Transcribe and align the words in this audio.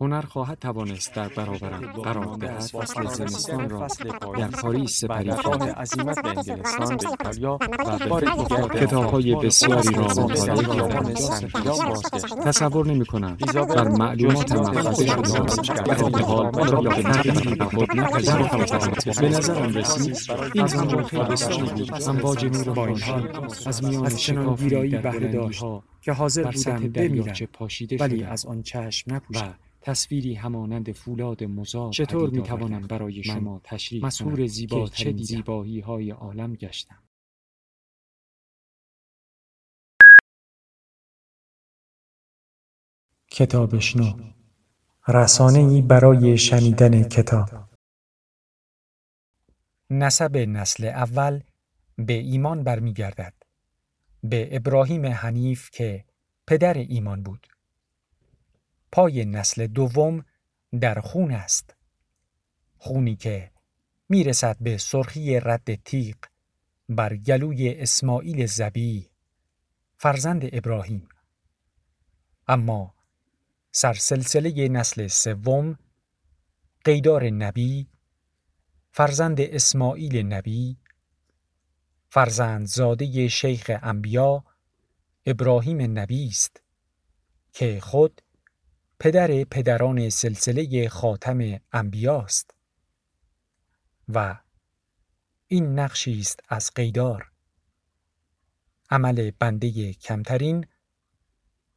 هنر 0.00 0.20
خواهد 0.20 0.58
توانست 0.58 1.14
در 1.14 1.28
برابرم 1.28 1.92
قرار 1.92 2.36
دهد. 2.36 2.60
فصل 2.60 3.06
زمستان 3.06 3.70
را 3.70 3.86
در 4.38 4.48
پاریس 4.48 5.00
سپری 5.00 5.30
کنم 5.30 5.62
عزیمت 5.62 6.22
به 6.22 6.28
انگلستان 6.28 6.96
به 6.96 7.08
ایتالیا 7.10 7.54
و 7.54 7.98
به 7.98 8.06
بار 8.06 8.24
کتاب‌های 8.68 9.34
آپارتمان 9.34 9.46
بسیاری 9.46 9.94
را 9.94 10.02
مطالعه 10.04 10.76
کردم. 10.76 11.12
تصور 12.44 12.86
نمی 12.86 13.06
کنم 13.06 13.36
بر 13.36 13.88
مخفی 13.88 14.16
جزء 15.04 15.64
شده 15.64 15.82
در 15.82 15.94
حال 15.94 16.46
آن 16.46 16.72
را 16.72 16.80
به 16.80 17.02
تغییری 17.02 17.54
به 17.54 17.64
خود 17.64 17.96
نپذیرفتم 17.96 19.20
به 19.20 19.28
نظرم 19.28 19.70
جزء 19.70 19.80
رسید 19.80 20.16
این 20.54 20.66
خیابان 20.66 21.28
بسیاری 21.28 21.62
بود. 21.62 22.08
امواج 22.08 22.44
نور 22.44 22.70
با 22.74 22.86
این 22.86 22.96
خورشید 22.96 23.36
حال 23.36 23.46
از 23.66 23.84
میان 23.84 24.54
ویرایی 24.54 24.90
در 24.90 25.00
بلندی‌ها 25.00 25.82
که 26.00 26.12
حاضر 26.12 26.50
بودم 26.50 26.88
بمیرم. 26.88 27.34
ولی 28.00 28.24
از 28.24 28.46
آن 28.46 28.62
چشم 28.62 29.14
نپوشم 29.14 29.54
تصویری 29.86 30.34
همانند 30.34 30.92
فولاد 30.92 31.44
مزار 31.44 31.92
چطور 31.92 32.30
می‌توانم 32.30 32.74
آوردم 32.74 32.86
برای 32.86 33.22
شما 33.22 33.60
تشریح 33.64 34.46
زیباترین 34.46 35.16
که 35.16 35.24
چه؟ 35.24 35.24
زیبایی 35.24 35.80
های 35.80 36.10
عالم 36.10 36.54
گشتم. 36.54 37.02
کتابشنو 43.30 44.32
رسانه 45.08 45.58
ای 45.58 45.82
برای 45.82 46.38
شنیدن 46.38 47.02
کتاب. 47.02 47.48
نسب 49.90 50.36
نسل 50.36 50.84
اول 50.84 51.42
به 51.98 52.12
ایمان 52.12 52.64
برمیگردد. 52.64 53.34
به 54.22 54.56
ابراهیم 54.56 55.06
حنیف 55.06 55.70
که 55.70 56.04
پدر 56.46 56.74
ایمان 56.74 57.22
بود. 57.22 57.46
پای 58.96 59.24
نسل 59.24 59.66
دوم 59.66 60.24
در 60.80 61.00
خون 61.00 61.30
است. 61.30 61.76
خونی 62.76 63.16
که 63.16 63.50
می‌رسد 64.08 64.56
به 64.60 64.78
سرخی 64.78 65.40
رد 65.40 65.74
تیغ 65.74 66.16
بر 66.88 67.16
گلوی 67.16 67.74
اسماعیل 67.74 68.46
زبی 68.46 69.10
فرزند 69.96 70.42
ابراهیم. 70.52 71.08
اما 72.48 72.94
سرسلسله 73.72 74.68
نسل 74.68 75.06
سوم 75.06 75.78
قیدار 76.84 77.30
نبی 77.30 77.88
فرزند 78.92 79.40
اسماعیل 79.40 80.16
نبی 80.16 80.78
فرزند 82.08 82.66
زاده 82.66 83.28
شیخ 83.28 83.70
انبیا 83.82 84.44
ابراهیم 85.26 85.98
نبی 85.98 86.28
است 86.28 86.62
که 87.52 87.80
خود 87.80 88.22
پدر 89.00 89.44
پدران 89.44 90.10
سلسله 90.10 90.88
خاتم 90.88 91.60
انبیاست. 91.72 92.54
و 94.08 94.38
این 95.46 95.78
نقشی 95.78 96.20
است 96.20 96.40
از 96.48 96.70
قیدار. 96.74 97.30
عمل 98.90 99.30
بنده 99.30 99.92
کمترین 99.92 100.66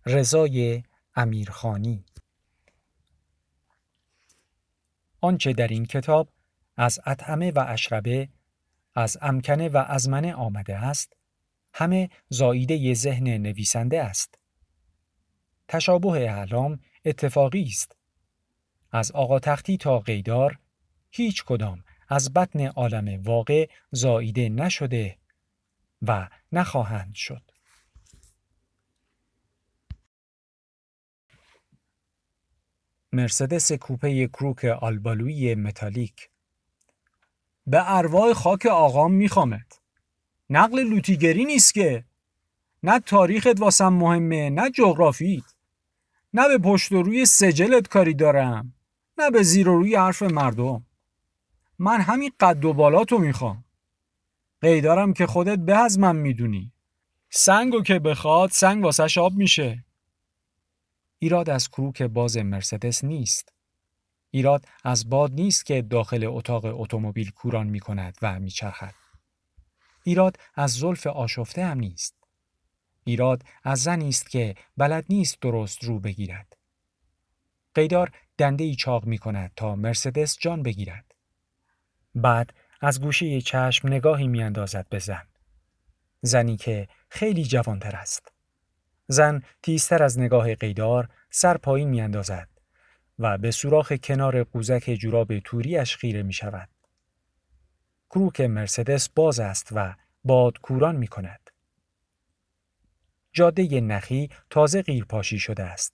رضای 0.05 0.83
امیرخانی. 1.15 2.05
آنچه 5.21 5.53
در 5.53 5.67
این 5.67 5.85
کتاب 5.85 6.29
از 6.77 6.99
اطعمه 7.05 7.51
و 7.51 7.65
اشربه 7.67 8.29
از 8.95 9.17
امکنه 9.21 9.69
و 9.69 9.77
ازمنه 9.87 10.33
آمده 10.33 10.75
است 10.75 11.13
همه 11.73 12.09
زاییده 12.29 12.93
ذهن 12.93 13.27
نویسنده 13.27 14.03
است. 14.03 14.39
تشابه 15.67 16.07
اعلام 16.07 16.79
اتفاقی 17.05 17.63
است. 17.63 17.95
از 18.91 19.11
آقا 19.11 19.39
تختی 19.39 19.77
تا 19.77 19.99
قیدار 19.99 20.59
هیچ 21.11 21.43
کدام 21.43 21.83
از 22.09 22.33
بطن 22.33 22.67
عالم 22.67 23.21
واقع 23.21 23.69
زاییده 23.91 24.49
نشده 24.49 25.17
و 26.01 26.29
نخواهند 26.51 27.15
شد. 27.15 27.51
مرسدس 33.13 33.71
کوپه 33.71 34.27
کروک 34.27 34.65
آلبالویی 34.65 35.55
متالیک. 35.55 36.29
به 37.67 37.97
ارواح 37.97 38.33
خاک 38.33 38.65
آقام 38.65 39.13
میخوامت 39.13 39.79
نقل 40.49 40.83
لوتیگری 40.83 41.45
نیست 41.45 41.73
که. 41.73 42.05
نه 42.83 42.99
تاریخت 42.99 43.59
واسم 43.59 43.93
مهمه 43.93 44.49
نه 44.49 44.71
جغرافیت. 44.71 45.43
نه 46.33 46.47
به 46.47 46.57
پشت 46.57 46.91
و 46.91 47.03
روی 47.03 47.25
سجلت 47.25 47.87
کاری 47.87 48.13
دارم 48.13 48.73
نه 49.17 49.31
به 49.31 49.43
زیر 49.43 49.69
و 49.69 49.77
روی 49.77 49.95
حرف 49.95 50.21
مردم 50.21 50.85
من 51.79 52.01
همین 52.01 52.31
قد 52.39 52.65
و 52.65 52.73
بالاتو 52.73 53.17
می‌خوام 53.17 53.63
قیدارم 54.61 55.13
که 55.13 55.27
خودت 55.27 55.59
به 55.59 55.77
از 55.77 55.99
من 55.99 56.15
می‌دونی 56.15 56.73
سنگو 57.29 57.81
که 57.81 57.99
بخواد 57.99 58.49
سنگ 58.49 58.83
واسش 58.83 59.17
آب 59.17 59.33
میشه 59.33 59.85
ایراد 61.19 61.49
از 61.49 61.69
کروک 61.69 62.01
باز 62.01 62.37
مرسدس 62.37 63.03
نیست. 63.03 63.53
ایراد 64.31 64.65
از 64.83 65.09
باد 65.09 65.31
نیست 65.31 65.65
که 65.65 65.81
داخل 65.81 66.23
اتاق 66.27 66.81
اتومبیل 66.81 67.31
کوران 67.31 67.67
می 67.67 67.79
کند 67.79 68.17
و 68.21 68.39
می 68.39 68.49
چرخد. 68.49 68.93
ایراد 70.03 70.37
از 70.55 70.71
زلف 70.71 71.07
آشفته 71.07 71.65
هم 71.65 71.79
نیست. 71.79 72.18
ایراد 73.09 73.43
از 73.63 73.83
زنی 73.83 74.09
است 74.09 74.29
که 74.29 74.55
بلد 74.77 75.05
نیست 75.09 75.41
درست 75.41 75.83
رو 75.83 75.99
بگیرد. 75.99 76.57
قیدار 77.73 78.11
دنده 78.37 78.63
ای 78.63 78.75
چاق 78.75 79.05
می 79.05 79.17
کند 79.17 79.51
تا 79.55 79.75
مرسدس 79.75 80.37
جان 80.39 80.63
بگیرد. 80.63 81.15
بعد 82.15 82.53
از 82.81 83.01
گوشه 83.01 83.41
چشم 83.41 83.87
نگاهی 83.87 84.27
می 84.27 84.43
اندازد 84.43 84.87
به 84.89 84.99
زن. 84.99 85.27
زنی 86.21 86.57
که 86.57 86.87
خیلی 87.09 87.43
جوانتر 87.43 87.95
است. 87.95 88.31
زن 89.07 89.41
تیزتر 89.63 90.03
از 90.03 90.19
نگاه 90.19 90.55
قیدار 90.55 91.09
سر 91.29 91.57
پایین 91.57 91.89
می 91.89 92.01
اندازد 92.01 92.49
و 93.19 93.37
به 93.37 93.51
سوراخ 93.51 93.93
کنار 93.93 94.43
قوزک 94.43 94.95
جوراب 94.99 95.39
توریش 95.39 95.97
خیره 95.97 96.23
می 96.23 96.33
شود. 96.33 96.69
کروک 98.09 98.41
مرسدس 98.41 99.09
باز 99.09 99.39
است 99.39 99.69
و 99.71 99.95
باد 100.23 100.57
کوران 100.57 100.95
می 100.95 101.07
کند. 101.07 101.48
جاده 103.33 103.81
نخی 103.81 104.29
تازه 104.49 104.81
قیرپاشی 104.81 105.39
شده 105.39 105.63
است. 105.63 105.93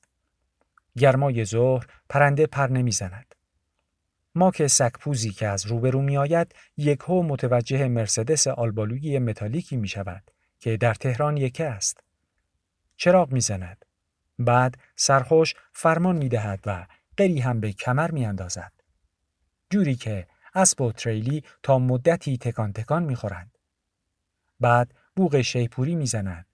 گرمای 0.97 1.45
ظهر 1.45 1.87
پرنده 2.09 2.47
پر 2.47 2.67
نمی 2.67 2.91
زند. 2.91 3.35
ماک 4.35 4.67
سکپوزی 4.67 5.31
که 5.31 5.47
از 5.47 5.65
روبرو 5.65 6.01
می 6.01 6.17
آید 6.17 6.55
یک 6.77 6.99
هو 6.99 7.23
متوجه 7.23 7.87
مرسدس 7.87 8.47
آلبالویی 8.47 9.19
متالیکی 9.19 9.75
می 9.75 9.87
شود 9.87 10.31
که 10.59 10.77
در 10.77 10.93
تهران 10.93 11.37
یکه 11.37 11.65
است. 11.65 11.99
چراغ 12.97 13.31
می‌زند. 13.31 13.85
بعد 14.39 14.77
سرخوش 14.95 15.53
فرمان 15.71 16.15
می‌دهد 16.15 16.59
و 16.65 16.87
قری 17.17 17.39
هم 17.39 17.59
به 17.59 17.71
کمر 17.73 18.11
میاندازد. 18.11 18.71
جوری 19.69 19.95
که 19.95 20.27
اسب 20.55 20.81
و 20.81 20.91
تریلی 20.91 21.43
تا 21.63 21.79
مدتی 21.79 22.37
تکان 22.37 22.73
تکان 22.73 23.03
می‌خورند. 23.03 23.57
بعد 24.59 24.93
بوغ 25.15 25.41
شیپوری 25.41 25.95
می‌زند 25.95 26.44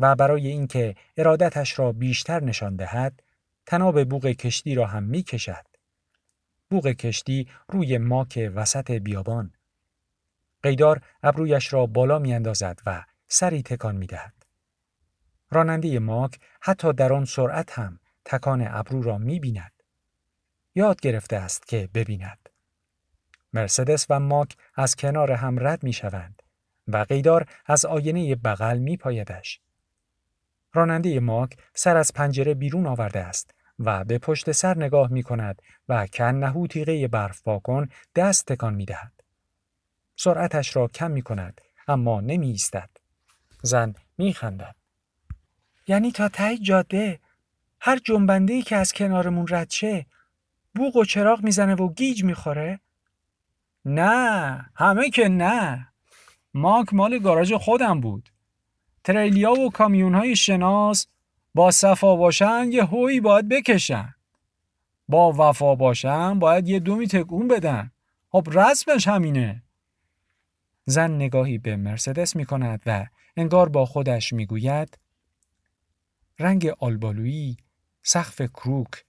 و 0.00 0.14
برای 0.14 0.46
اینکه 0.46 0.94
ارادتش 1.16 1.78
را 1.78 1.92
بیشتر 1.92 2.42
نشان 2.42 2.76
دهد 2.76 3.22
تناب 3.66 4.04
بوغ 4.04 4.26
کشتی 4.26 4.74
را 4.74 4.86
هم 4.86 5.02
می‌کشد. 5.02 5.66
بوغ 6.70 6.86
کشتی 6.86 7.48
روی 7.68 7.98
ماک 7.98 8.50
وسط 8.54 8.90
بیابان. 8.90 9.52
قیدار 10.62 11.02
ابرویش 11.22 11.72
را 11.72 11.86
بالا 11.86 12.18
میاندازد 12.18 12.80
و 12.86 13.04
سری 13.28 13.62
تکان 13.62 13.96
می‌دهد. 13.96 14.34
راننده 15.50 15.98
ماک 15.98 16.38
حتی 16.60 16.92
در 16.92 17.12
آن 17.12 17.24
سرعت 17.24 17.78
هم 17.78 18.00
تکان 18.24 18.66
ابرو 18.68 19.02
را 19.02 19.18
می 19.18 19.40
بیند. 19.40 19.72
یاد 20.74 21.00
گرفته 21.00 21.36
است 21.36 21.66
که 21.66 21.88
ببیند. 21.94 22.48
مرسدس 23.52 24.06
و 24.10 24.20
ماک 24.20 24.56
از 24.74 24.96
کنار 24.96 25.32
هم 25.32 25.66
رد 25.66 25.82
می 25.82 25.92
شوند 25.92 26.42
و 26.88 26.96
قیدار 26.96 27.46
از 27.66 27.84
آینه 27.84 28.34
بغل 28.34 28.78
می 28.78 28.96
پایدش. 28.96 29.60
راننده 30.72 31.20
ماک 31.20 31.56
سر 31.74 31.96
از 31.96 32.12
پنجره 32.12 32.54
بیرون 32.54 32.86
آورده 32.86 33.20
است 33.20 33.54
و 33.78 34.04
به 34.04 34.18
پشت 34.18 34.52
سر 34.52 34.76
نگاه 34.76 35.12
می 35.12 35.22
کند 35.22 35.62
و 35.88 36.06
کنهو 36.06 36.66
تیغه 36.66 37.08
برف 37.08 37.42
پاکن 37.42 37.88
دست 38.14 38.46
تکان 38.46 38.74
می 38.74 38.84
دهد. 38.84 39.12
سرعتش 40.16 40.76
را 40.76 40.88
کم 40.88 41.10
می 41.10 41.22
کند 41.22 41.60
اما 41.88 42.20
نمی 42.20 42.50
ایستد. 42.50 42.90
زن 43.62 43.94
می 44.18 44.34
خندد. 44.34 44.74
یعنی 45.86 46.12
تا 46.12 46.28
ته 46.28 46.58
جاده 46.58 47.20
هر 47.80 47.98
جنبنده 47.98 48.52
ای 48.52 48.62
که 48.62 48.76
از 48.76 48.92
کنارمون 48.92 49.46
رد 49.48 49.70
شه 49.70 50.06
بوق 50.74 50.96
و 50.96 51.04
چراغ 51.04 51.44
می‌زنه 51.44 51.74
و 51.74 51.92
گیج 51.92 52.24
می‌خوره؟ 52.24 52.80
نه 53.84 54.70
همه 54.74 55.10
که 55.10 55.28
نه 55.28 55.88
ماک 56.54 56.94
مال 56.94 57.18
گاراژ 57.18 57.52
خودم 57.52 58.00
بود 58.00 58.28
تریلیا 59.04 59.52
و 59.52 59.70
کامیون 59.70 60.14
های 60.14 60.36
شناس 60.36 61.06
با 61.54 61.70
صفا 61.70 62.16
باشن 62.16 62.68
یه 62.72 62.84
هوی 62.84 63.20
باید 63.20 63.48
بکشن 63.48 64.14
با 65.08 65.32
وفا 65.32 65.74
باشن 65.74 66.38
باید 66.38 66.68
یه 66.68 66.78
دومی 66.78 67.08
تکون 67.08 67.48
بدن 67.48 67.90
خب 68.28 68.48
رسمش 68.52 69.08
همینه 69.08 69.62
زن 70.86 71.10
نگاهی 71.10 71.58
به 71.58 71.76
مرسدس 71.76 72.36
می 72.36 72.44
کند 72.44 72.82
و 72.86 73.06
انگار 73.36 73.68
با 73.68 73.86
خودش 73.86 74.32
می 74.32 74.46
گوید 74.46 74.98
رنگ 76.38 76.66
آلبالویی، 76.78 77.56
سقف 78.02 78.42
کروک، 78.42 79.04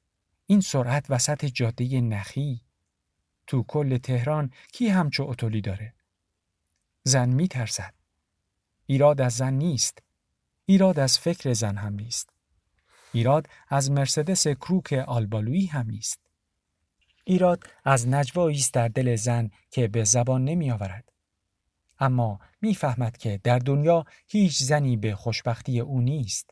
این 0.45 0.61
سرعت 0.61 1.05
وسط 1.09 1.45
جاده 1.45 2.01
نخی 2.01 2.61
تو 3.47 3.63
کل 3.63 3.97
تهران 3.97 4.51
کی 4.73 4.87
همچو 4.87 5.23
اتولی 5.23 5.61
داره؟ 5.61 5.93
زن 7.03 7.29
می 7.29 7.47
ترسد. 7.47 8.00
ایراد 8.91 9.21
از 9.21 9.33
زن 9.33 9.53
نیست. 9.53 9.99
ایراد 10.65 10.99
از 10.99 11.19
فکر 11.19 11.53
زن 11.53 11.77
هم 11.77 11.93
نیست. 11.93 12.29
ایراد 13.13 13.47
از 13.67 13.91
مرسدس 13.91 14.47
کروک 14.47 14.93
آلبالویی 14.93 15.65
هم 15.65 15.89
نیست. 15.89 16.19
ایراد 17.23 17.63
از 17.85 18.07
نجوایی 18.07 18.57
است 18.57 18.73
در 18.73 18.87
دل 18.87 19.15
زن 19.15 19.49
که 19.69 19.87
به 19.87 20.03
زبان 20.03 20.45
نمی 20.45 20.71
آورد. 20.71 21.11
اما 21.99 22.39
می‌فهمد 22.61 23.17
که 23.17 23.39
در 23.43 23.59
دنیا 23.59 24.05
هیچ 24.27 24.63
زنی 24.63 24.97
به 24.97 25.15
خوشبختی 25.15 25.79
او 25.79 26.01
نیست. 26.01 26.49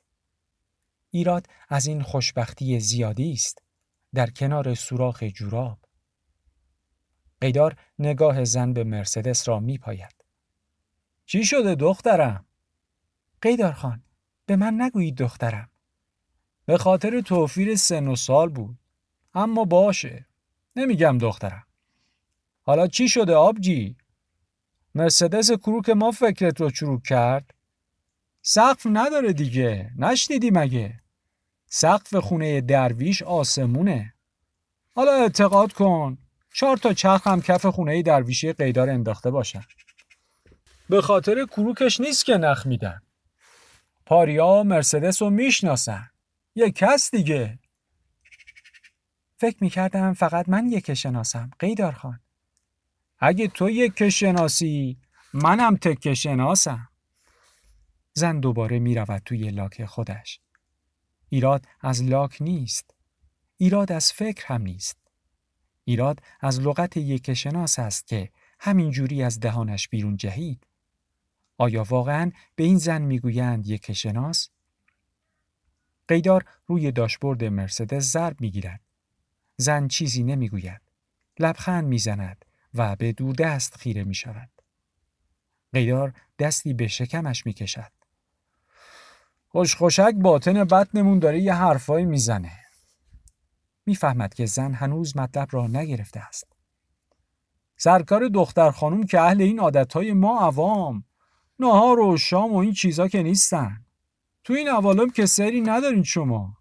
ایراد 1.09 1.47
از 1.69 1.87
این 1.87 2.01
خوشبختی 2.01 2.79
زیادی 2.79 3.31
است 3.33 3.63
در 4.13 4.29
کنار 4.29 4.75
سوراخ 4.75 5.23
جوراب. 5.23 5.79
قیدار 7.41 7.75
نگاه 7.99 8.43
زن 8.43 8.73
به 8.73 8.83
مرسدس 8.83 9.47
را 9.47 9.59
می 9.59 9.77
پاید. 9.77 10.18
چی 11.31 11.45
شده 11.45 11.75
دخترم؟ 11.75 12.45
قیدار 13.41 13.71
خان 13.71 14.03
به 14.45 14.55
من 14.55 14.81
نگویید 14.81 15.15
دخترم. 15.15 15.69
به 16.65 16.77
خاطر 16.77 17.21
توفیر 17.21 17.75
سن 17.75 18.07
و 18.07 18.15
سال 18.15 18.49
بود. 18.49 18.77
اما 19.33 19.65
باشه. 19.65 20.25
نمیگم 20.75 21.17
دخترم. 21.17 21.63
حالا 22.61 22.87
چی 22.87 23.09
شده 23.09 23.35
آبجی؟ 23.35 23.97
مرسدس 24.95 25.51
کروک 25.51 25.89
ما 25.89 26.11
فکرت 26.11 26.61
رو 26.61 26.71
چروک 26.71 27.03
کرد؟ 27.03 27.53
سقف 28.41 28.87
نداره 28.89 29.33
دیگه. 29.33 29.91
نشنیدی 29.97 30.51
مگه؟ 30.51 30.99
سقف 31.65 32.15
خونه 32.15 32.61
درویش 32.61 33.21
آسمونه. 33.21 34.13
حالا 34.95 35.11
اعتقاد 35.11 35.73
کن. 35.73 36.17
چهار 36.53 36.77
تا 36.77 36.93
چرخ 36.93 37.27
هم 37.27 37.41
کف 37.41 37.65
خونه 37.65 38.01
درویشی 38.01 38.53
قیدار 38.53 38.89
انداخته 38.89 39.31
باشن. 39.31 39.61
به 40.89 41.01
خاطر 41.01 41.45
کروکش 41.45 41.99
نیست 41.99 42.25
که 42.25 42.37
نخ 42.37 42.65
میدن. 42.65 43.01
پاریا 44.05 44.63
مرسدس 44.63 45.21
رو 45.21 45.29
می‌شناسن. 45.29 46.09
یه 46.55 46.71
کس 46.71 47.11
دیگه. 47.11 47.59
فکر 49.37 49.57
می‌کردم 49.61 50.13
فقط 50.13 50.49
من 50.49 50.67
یک 50.67 50.93
شناسم. 50.93 51.51
قیدار 51.59 51.91
خان. 51.91 52.19
اگه 53.19 53.47
تو 53.47 53.69
یک 53.69 54.09
شناسی 54.09 54.97
منم 55.33 55.77
تک 55.77 56.13
شناسم. 56.13 56.89
زن 58.13 58.39
دوباره 58.39 58.79
می‌رود 58.79 59.21
توی 59.25 59.49
لاک 59.49 59.85
خودش. 59.85 60.39
ایراد 61.29 61.65
از 61.81 62.03
لاک 62.03 62.41
نیست. 62.41 62.93
ایراد 63.57 63.91
از 63.91 64.13
فکر 64.13 64.45
هم 64.45 64.61
نیست. 64.61 64.97
ایراد 65.83 66.19
از 66.39 66.59
لغت 66.59 66.97
یک 66.97 67.33
شناس 67.33 67.79
است 67.79 68.07
که 68.07 68.29
همین 68.59 68.91
جوری 68.91 69.23
از 69.23 69.39
دهانش 69.39 69.87
بیرون 69.87 70.17
جهید. 70.17 70.65
آیا 71.61 71.83
واقعا 71.83 72.31
به 72.55 72.63
این 72.63 72.77
زن 72.77 73.01
می‌گویند 73.01 73.67
یک 73.67 73.91
شناس؟ 73.91 74.49
قیدار 76.07 76.45
روی 76.67 76.91
داشبورد 76.91 77.43
مرسدس 77.43 78.11
ضرب 78.11 78.41
می‌گیرد. 78.41 78.81
زن 79.57 79.87
چیزی 79.87 80.23
نمی‌گوید. 80.23 80.81
لبخند 81.39 81.87
می‌زند 81.87 82.45
و 82.73 82.95
به 82.95 83.11
دور 83.11 83.35
دست 83.35 83.75
خیره 83.75 84.03
می 84.03 84.15
شود. 84.15 84.49
قیدار 85.73 86.13
دستی 86.39 86.73
به 86.73 86.87
شکمش 86.87 87.45
می 87.45 87.53
کشد. 87.53 87.91
خوشخوشک 89.47 90.13
باطن 90.15 90.63
بطنمون 90.63 91.19
داره 91.19 91.39
یه 91.39 91.53
حرفایی 91.53 92.05
می‌زنه. 92.05 92.59
می‌فهمد 93.85 94.33
که 94.33 94.45
زن 94.45 94.73
هنوز 94.73 95.17
مطلب 95.17 95.47
را 95.51 95.67
نگرفته 95.67 96.19
است. 96.19 96.47
سرکار 97.77 98.27
دختر 98.27 98.71
خانم 98.71 99.03
که 99.05 99.19
اهل 99.19 99.41
این 99.41 99.59
عادتهای 99.59 100.13
ما 100.13 100.39
عوام 100.39 101.03
نهار 101.59 101.99
و 101.99 102.17
شام 102.17 102.53
و 102.53 102.57
این 102.57 102.73
چیزا 102.73 103.07
که 103.07 103.23
نیستن. 103.23 103.85
تو 104.43 104.53
این 104.53 104.69
عوالم 104.69 105.09
که 105.09 105.25
سری 105.25 105.61
ندارین 105.61 106.03
شما. 106.03 106.57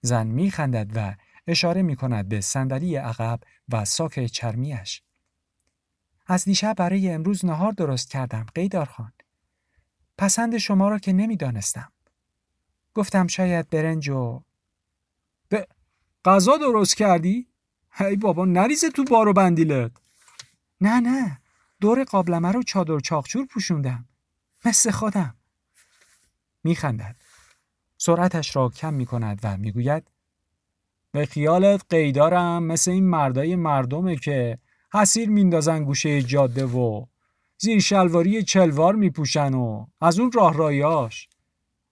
زن 0.00 0.26
میخندد 0.26 0.90
و 0.94 1.14
اشاره 1.46 1.82
می 1.82 1.96
کند 1.96 2.28
به 2.28 2.40
صندلی 2.40 2.96
عقب 2.96 3.40
و 3.68 3.84
ساک 3.84 4.26
چرمیش. 4.26 5.02
از 6.26 6.44
دیشب 6.44 6.74
برای 6.76 7.10
امروز 7.10 7.44
نهار 7.44 7.72
درست 7.72 8.10
کردم 8.10 8.46
قیدار 8.54 8.86
خان. 8.86 9.12
پسند 10.18 10.58
شما 10.58 10.88
را 10.88 10.98
که 10.98 11.12
نمی‌دانستم. 11.12 11.92
گفتم 12.94 13.26
شاید 13.26 13.70
برنج 13.70 14.08
و 14.08 14.42
به 15.48 15.66
غذا 16.24 16.56
درست 16.56 16.96
کردی؟ 16.96 17.48
هی 17.90 18.16
بابا 18.16 18.44
نریزه 18.44 18.90
تو 18.90 19.04
بارو 19.04 19.32
بندیلت. 19.32 19.92
نه 20.80 21.00
نه 21.00 21.40
دور 21.84 22.04
قابلمه 22.04 22.52
رو 22.52 22.62
چادر 22.62 22.98
چاقچور 22.98 23.46
پوشوندم. 23.46 24.08
مثل 24.64 24.90
خودم. 24.90 25.34
میخندد. 26.64 27.16
سرعتش 27.98 28.56
را 28.56 28.68
کم 28.68 28.94
می 28.94 29.06
کند 29.06 29.40
و 29.42 29.56
می‌گوید 29.56 30.10
به 31.12 31.26
خیالت 31.26 31.82
قیدارم 31.90 32.62
مثل 32.62 32.90
این 32.90 33.04
مردای 33.08 33.56
مردمه 33.56 34.16
که 34.16 34.58
حسیر 34.94 35.30
میندازن 35.30 35.84
گوشه 35.84 36.22
جاده 36.22 36.66
و 36.66 37.06
زیر 37.58 37.80
شلواری 37.80 38.42
چلوار 38.42 38.94
میپوشن 38.94 39.54
و 39.54 39.86
از 40.00 40.18
اون 40.18 40.32
راه 40.32 40.54
رایاش 40.54 41.28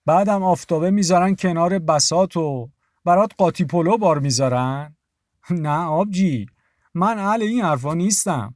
بعدم 0.07 0.43
آفتابه 0.43 0.91
می‌ذارن 0.91 1.37
کنار 1.37 1.79
بسات 1.79 2.37
و 2.37 2.71
برات 3.05 3.33
قاطی 3.39 3.65
پلو 3.65 3.97
بار 3.97 4.19
می‌ذارن 4.19 4.97
نه 5.51 5.85
آبجی 5.85 6.47
من 6.95 7.19
اهل 7.19 7.43
این 7.43 7.63
حرفا 7.63 7.95
نیستم 7.95 8.55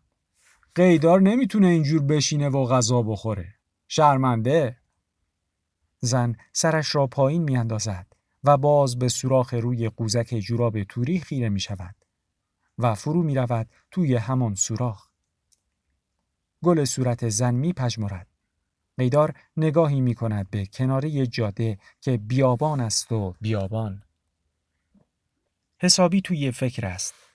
قیدار 0.76 1.20
نمی‌تونه 1.20 1.66
اینجور 1.66 2.02
بشینه 2.02 2.48
و 2.48 2.66
غذا 2.66 3.02
بخوره 3.02 3.54
شرمنده 3.88 4.76
زن 6.00 6.36
سرش 6.52 6.94
را 6.94 7.06
پایین 7.06 7.42
میاندازد 7.42 8.06
و 8.44 8.56
باز 8.56 8.98
به 8.98 9.08
سوراخ 9.08 9.54
روی 9.54 9.88
قوزک 9.88 10.38
جوراب 10.38 10.82
توری 10.82 11.20
خیره 11.20 11.48
می 11.48 11.60
شود 11.60 11.94
و 12.78 12.94
فرو 12.94 13.22
می 13.22 13.34
رود 13.34 13.70
توی 13.90 14.14
همان 14.14 14.54
سوراخ. 14.54 15.08
گل 16.64 16.84
صورت 16.84 17.28
زن 17.28 17.54
می 17.54 17.72
پجمرد. 17.72 18.26
قیدار 18.98 19.34
نگاهی 19.56 20.00
می 20.00 20.14
کند 20.14 20.50
به 20.50 20.66
کناره 20.66 21.26
جاده 21.26 21.78
که 22.00 22.16
بیابان 22.16 22.80
است 22.80 23.12
و 23.12 23.34
بیابان. 23.40 24.02
حسابی 25.78 26.20
توی 26.20 26.50
فکر 26.50 26.86
است. 26.86 27.25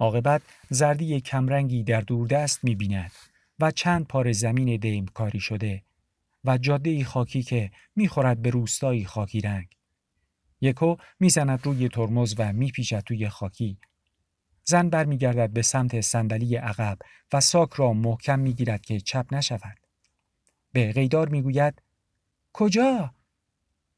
عاقبت 0.00 0.42
زردی 0.70 1.20
کمرنگی 1.20 1.82
در 1.82 2.00
دوردست 2.00 2.64
می 2.64 2.74
بیند 2.74 3.12
و 3.58 3.70
چند 3.70 4.06
پار 4.06 4.32
زمین 4.32 4.76
دیم 4.76 5.06
کاری 5.06 5.40
شده 5.40 5.82
و 6.44 6.58
جاده 6.58 7.04
خاکی 7.04 7.42
که 7.42 7.70
می 7.96 8.08
خورد 8.08 8.42
به 8.42 8.50
روستایی 8.50 9.04
خاکی 9.04 9.40
رنگ. 9.40 9.66
یکو 10.60 10.96
می‌زند 11.20 11.66
روی 11.66 11.88
ترمز 11.88 12.34
و 12.38 12.52
میپیچد 12.52 13.00
توی 13.00 13.28
خاکی. 13.28 13.78
زن 14.64 14.88
برمیگردد 14.88 15.50
به 15.50 15.62
سمت 15.62 16.00
صندلی 16.00 16.56
عقب 16.56 16.98
و 17.32 17.40
ساک 17.40 17.72
را 17.72 17.92
محکم 17.92 18.38
می‌گیرد 18.38 18.80
که 18.80 19.00
چپ 19.00 19.34
نشود. 19.34 19.78
به 20.72 20.92
قیدار 20.92 21.28
می‌گوید 21.28 21.82
کجا؟ 22.52 23.14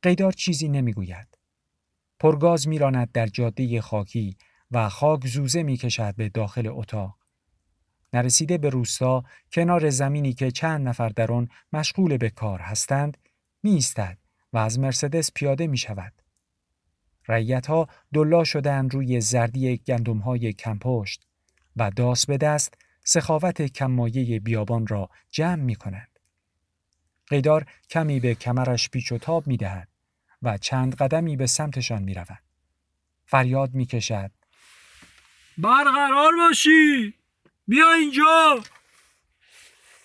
قیدار 0.03 0.33
چیزی 0.33 0.69
نمی‌گوید. 0.69 1.39
پرگاز 2.21 2.69
میراند 2.69 3.13
در 3.13 3.27
جاده 3.27 3.81
خاکی 3.81 4.37
و 4.73 4.89
خاک 4.89 5.27
زوزه 5.27 5.63
می‌کشد 5.63 6.15
به 6.15 6.29
داخل 6.29 6.67
اتاق. 6.67 7.19
نرسیده 8.13 8.59
به 8.59 8.71
روستا 8.71 9.25
کنار 9.53 9.91
زمینی 9.91 10.33
که 10.33 10.51
چند 10.51 10.89
نفر 10.89 11.09
در 11.09 11.33
آن 11.33 11.49
مشغول 11.73 12.17
به 12.17 12.31
کار 12.31 12.61
هستند 12.61 13.19
میستد 13.63 14.19
و 14.53 14.59
از 14.59 14.79
مرسدس 14.79 15.33
پیاده 15.35 15.67
می 15.67 15.77
شود. 15.77 16.13
رعیت 17.29 17.67
ها 17.67 17.89
دلا 18.15 18.45
شدن 18.45 18.91
روی 18.91 19.21
زردی 19.21 19.77
گندم 19.77 20.19
های 20.19 20.53
کمپشت 20.53 21.27
و 21.77 21.91
داس 21.91 22.27
به 22.27 22.37
دست 22.37 22.75
سخاوت 23.05 23.63
کمایه 23.63 24.41
بیابان 24.41 24.87
را 24.87 25.11
جمع 25.31 25.63
می 25.63 25.77
کنند. 25.77 26.19
قیدار 27.27 27.67
کمی 27.91 28.21
به 28.21 28.35
کمرش 28.35 28.91
پیچ 28.91 29.13
و 29.13 29.19
تاب 29.19 29.47
می 29.47 29.57
دهد 29.57 29.89
و 30.43 30.59
چند 30.59 30.95
قدمی 30.95 31.37
به 31.37 31.47
سمتشان 31.47 32.03
می 32.03 32.15
رود. 32.15 32.43
فریاد 33.27 33.75
می 33.75 33.87
کشد. 33.87 34.31
برقرار 35.59 36.33
باشی 36.37 37.15
بیا 37.69 37.93
اینجا 37.93 38.61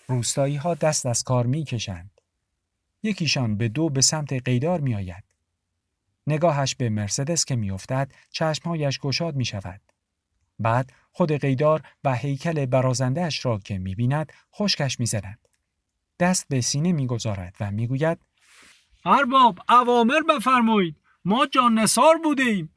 روستایی 0.08 0.56
ها 0.56 0.74
دست 0.74 1.06
از 1.06 1.24
کار 1.24 1.46
می 1.46 1.64
کشند. 1.64 2.10
یکیشان 3.02 3.56
به 3.56 3.68
دو 3.68 3.88
به 3.88 4.00
سمت 4.00 4.32
قیدار 4.32 4.80
می 4.80 4.94
آید. 4.94 5.24
نگاهش 6.26 6.74
به 6.74 6.88
مرسدس 6.88 7.44
که 7.44 7.56
می 7.56 7.70
افتد 7.70 8.12
چشمهایش 8.30 8.98
گشاد 8.98 9.36
می 9.36 9.44
شود. 9.44 9.80
بعد 10.58 10.92
خود 11.12 11.32
قیدار 11.32 11.82
و 12.04 12.14
هیکل 12.14 12.66
برازندهش 12.66 13.44
را 13.44 13.58
که 13.58 13.78
می 13.78 13.94
بیند 13.94 14.32
خشکش 14.54 15.00
می 15.00 15.06
زند. 15.06 15.48
دست 16.20 16.48
به 16.48 16.60
سینه 16.60 16.92
می 16.92 17.06
گذارد 17.06 17.56
و 17.60 17.70
می 17.70 17.86
گوید 17.86 18.18
ارباب 19.04 19.58
اوامر 19.68 20.20
بفرمایید 20.28 20.96
ما 21.24 21.46
جان 21.46 21.78
نثار 21.78 22.18
بودیم 22.18 22.74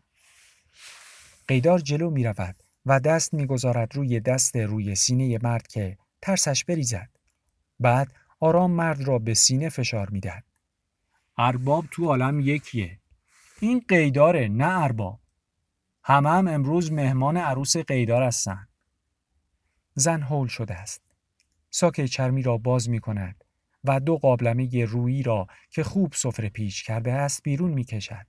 قیدار 1.48 1.80
جلو 1.80 2.10
می 2.10 2.24
رود 2.24 2.61
و 2.86 3.00
دست 3.00 3.34
می 3.34 3.46
گذارد 3.46 3.96
روی 3.96 4.20
دست 4.20 4.56
روی 4.56 4.96
سینه 4.96 5.40
مرد 5.44 5.68
که 5.68 5.98
ترسش 6.22 6.66
بریزد. 6.66 7.10
بعد 7.80 8.14
آرام 8.40 8.72
مرد 8.72 9.02
را 9.02 9.20
به 9.20 9.34
سینه 9.34 9.70
فشار 9.70 10.10
می 10.10 10.20
دهد. 10.20 10.44
ارباب 11.38 11.86
تو 11.92 12.06
عالم 12.06 12.40
یکیه 12.40 13.00
این 13.60 13.86
قیداره 13.88 14.48
نه 14.48 14.84
ارباب 14.84 15.20
همه 16.04 16.30
هم 16.30 16.48
امروز 16.48 16.92
مهمان 16.92 17.38
عروس 17.38 17.78
قیدار 17.78 18.24
هستن 18.24 18.68
زن 19.96 20.22
هول 20.22 20.48
شده 20.48 20.74
است. 20.74 21.02
ساک 21.70 22.06
چرمی 22.06 22.42
را 22.42 22.58
باز 22.58 22.90
می 22.90 23.00
کند 23.00 23.44
و 23.84 24.00
دو 24.00 24.18
قابلمه 24.18 24.86
رویی 24.86 25.24
را 25.24 25.48
که 25.70 25.84
خوب 25.84 26.14
سفره 26.14 26.50
پیچ 26.50 26.86
کرده 26.86 27.14
است 27.14 27.44
بیرون 27.44 27.72
می 27.72 27.84
کشد. 27.84 28.28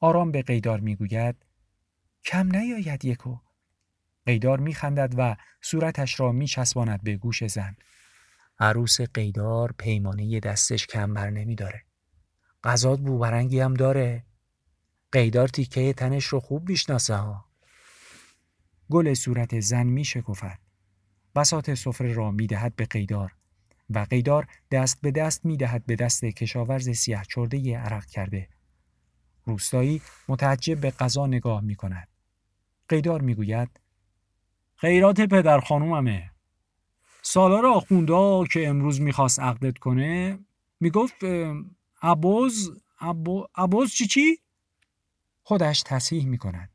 آرام 0.00 0.30
به 0.30 0.42
قیدار 0.42 0.80
می 0.80 0.96
گوید 0.96 1.36
کم 2.24 2.56
نیاید 2.56 3.04
یکو. 3.04 3.36
قیدار 4.26 4.60
می 4.60 4.74
خندد 4.74 5.14
و 5.16 5.36
صورتش 5.60 6.20
را 6.20 6.32
می 6.32 6.46
چسباند 6.46 7.02
به 7.02 7.16
گوش 7.16 7.46
زن. 7.46 7.76
عروس 8.58 9.00
قیدار 9.00 9.74
پیمانه 9.78 10.40
دستش 10.40 10.86
کم 10.86 11.14
بر 11.14 11.30
نمی 11.30 11.54
داره. 11.54 11.84
غذات 12.64 13.00
بوبرنگی 13.00 13.60
هم 13.60 13.74
داره. 13.74 14.24
قیدار 15.12 15.48
تیکه 15.48 15.92
تنش 15.92 16.24
رو 16.24 16.40
خوب 16.40 16.68
می‌شناسه 16.68 17.14
ها. 17.14 17.44
گل 18.90 19.14
صورت 19.14 19.60
زن 19.60 19.86
می 19.86 20.04
شکفد. 20.04 20.58
بسات 21.34 21.74
سفره 21.74 22.12
را 22.12 22.30
می 22.30 22.46
دهد 22.46 22.76
به 22.76 22.84
قیدار 22.84 23.36
و 23.90 23.98
قیدار 24.10 24.46
دست 24.70 25.00
به 25.00 25.10
دست 25.10 25.44
می 25.44 25.56
دهد 25.56 25.86
به 25.86 25.96
دست 25.96 26.24
کشاورز 26.24 26.90
سیاه 26.90 27.24
چرده 27.24 27.78
عرق 27.78 28.06
کرده. 28.06 28.48
روستایی 29.44 30.02
متعجب 30.28 30.80
به 30.80 30.90
غذا 30.90 31.26
نگاه 31.26 31.60
می 31.60 31.74
کند. 31.74 32.08
قیدار 32.88 33.20
می 33.20 33.34
خیرات 34.76 35.20
پدر 35.20 35.60
خانوممه 35.60 36.30
سالار 37.22 37.66
آخوندا 37.66 38.44
که 38.44 38.68
امروز 38.68 39.00
می‌خواست 39.00 39.40
عقدت 39.40 39.78
کنه 39.78 40.38
می‌گفت 40.80 41.16
عباز 42.02 42.70
عبا- 43.00 43.48
عباز 43.54 43.92
چی 43.92 44.06
چی؟ 44.06 44.38
خودش 45.42 45.82
تصحیح 45.82 46.26
می 46.26 46.38
کند. 46.38 46.70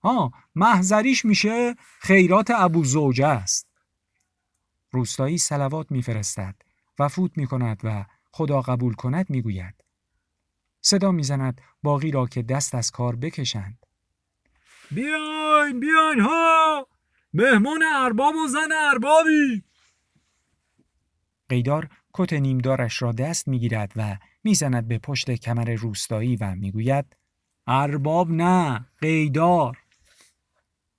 آه 0.00 0.32
محضریش 0.54 1.24
میشه 1.24 1.74
خیرات 2.00 2.50
ابو 2.50 2.84
زوجه 2.84 3.26
است 3.26 3.66
روستایی 4.90 5.38
سلوات 5.38 5.90
میفرستد 5.90 6.54
و 6.98 7.08
فوت 7.08 7.30
می 7.36 7.46
کند 7.46 7.80
و 7.84 8.04
خدا 8.32 8.60
قبول 8.60 8.94
کند 8.94 9.30
می 9.30 9.42
گوید. 9.42 9.74
صدا 10.80 11.10
می‌زند 11.12 11.60
باقی 11.82 12.10
را 12.10 12.26
که 12.26 12.42
دست 12.42 12.74
از 12.74 12.90
کار 12.90 13.16
بکشند. 13.16 13.86
بیاین 14.90 15.80
بیاین 15.80 16.20
ها 16.20 16.86
مهمان 17.32 17.82
ارباب 17.82 18.34
و 18.34 18.48
زن 18.48 18.72
اربابی 18.72 19.62
قیدار 21.48 21.88
کت 22.12 22.32
نیمدارش 22.32 23.02
را 23.02 23.12
دست 23.12 23.48
می‌گیرد 23.48 23.92
و 23.96 24.16
می‌زند 24.44 24.88
به 24.88 24.98
پشت 24.98 25.30
کمر 25.30 25.70
روستایی 25.70 26.36
و 26.36 26.54
می‌گوید 26.54 27.16
ارباب 27.66 28.30
نه 28.30 28.86
قیدار 29.00 29.78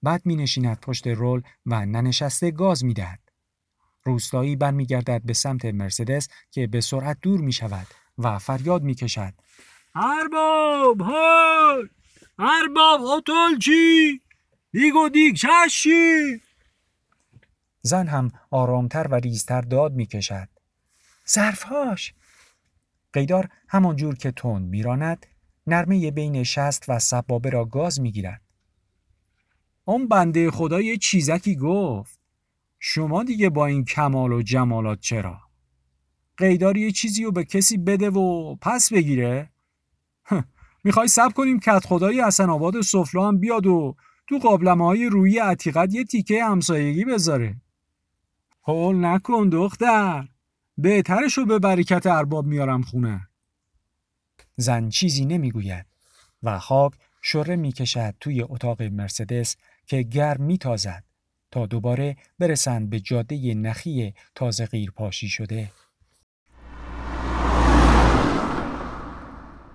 بعد 0.03 0.21
می 0.25 0.35
نشیند 0.35 0.79
پشت 0.79 1.07
رول 1.07 1.41
و 1.65 1.85
ننشسته 1.85 2.51
گاز 2.51 2.85
می 2.85 2.93
دهد. 2.93 3.19
روستایی 4.03 4.55
برمیگردد 4.55 5.21
به 5.25 5.33
سمت 5.33 5.65
مرسدس 5.65 6.27
که 6.51 6.67
به 6.67 6.81
سرعت 6.81 7.17
دور 7.21 7.41
می 7.41 7.51
شود 7.51 7.87
و 8.17 8.39
فریاد 8.39 8.83
می 8.83 8.95
کشد. 8.95 9.33
ارباب 9.95 11.01
های 11.01 11.89
ارباب 12.39 13.01
اتول 13.01 13.59
چی 13.59 14.21
دیگ 14.71 14.95
و 14.95 15.09
دیگ 15.09 15.35
چشی 15.35 16.41
زن 17.81 18.07
هم 18.07 18.31
آرامتر 18.51 19.07
و 19.07 19.15
ریزتر 19.15 19.61
داد 19.61 19.93
می 19.93 20.05
کشد. 20.05 20.49
ظرفهاش! 21.29 22.13
قیدار 23.13 23.49
همان 23.67 23.95
جور 23.95 24.15
که 24.15 24.31
تند 24.31 24.67
میراند 24.67 25.25
نرمه 25.67 26.11
بین 26.11 26.43
شست 26.43 26.85
و 26.87 26.99
سبابه 26.99 27.49
را 27.49 27.65
گاز 27.65 28.01
می 28.01 28.11
گیرد. 28.11 28.41
اون 29.85 30.07
بنده 30.07 30.51
خدا 30.51 30.81
یه 30.81 30.97
چیزکی 30.97 31.55
گفت 31.55 32.19
شما 32.79 33.23
دیگه 33.23 33.49
با 33.49 33.65
این 33.65 33.85
کمال 33.85 34.31
و 34.31 34.41
جمالات 34.41 34.99
چرا 34.99 35.39
قیدار 36.37 36.77
یه 36.77 36.91
چیزی 36.91 37.23
رو 37.23 37.31
به 37.31 37.43
کسی 37.43 37.77
بده 37.77 38.09
و 38.09 38.55
پس 38.55 38.93
بگیره 38.93 39.49
می‌خوای 40.83 41.07
سب 41.07 41.33
کنیم 41.33 41.59
کت 41.59 41.85
خدای 41.85 42.21
حسن 42.21 42.49
آباد 42.49 42.81
سفلا 42.81 43.27
هم 43.27 43.39
بیاد 43.39 43.67
و 43.67 43.95
تو 44.31 44.39
قابلمه 44.39 44.85
های 44.85 45.05
روی 45.05 45.39
عتیقت 45.39 45.93
یه 45.93 46.03
تیکه 46.03 46.43
همسایگی 46.43 47.05
بذاره 47.05 47.55
هول 48.63 49.05
نکن 49.05 49.49
دختر 49.49 50.27
بهترشو 50.77 51.45
به 51.45 51.59
برکت 51.59 52.05
ارباب 52.05 52.45
میارم 52.45 52.81
خونه 52.81 53.27
زن 54.55 54.89
چیزی 54.89 55.25
نمی‌گوید 55.25 55.85
و 56.43 56.59
خاک 56.59 56.93
شره 57.21 57.55
می‌کشد 57.55 58.15
توی 58.19 58.41
اتاق 58.41 58.81
مرسدس 58.81 59.55
که 59.85 60.01
گرم 60.01 60.43
میتازد 60.43 61.03
تا 61.51 61.65
دوباره 61.65 62.17
برسند 62.39 62.89
به 62.89 62.99
جاده 62.99 63.53
نخی 63.53 64.13
تازه 64.35 64.65
قیرپاشی 64.65 65.29
شده. 65.29 65.71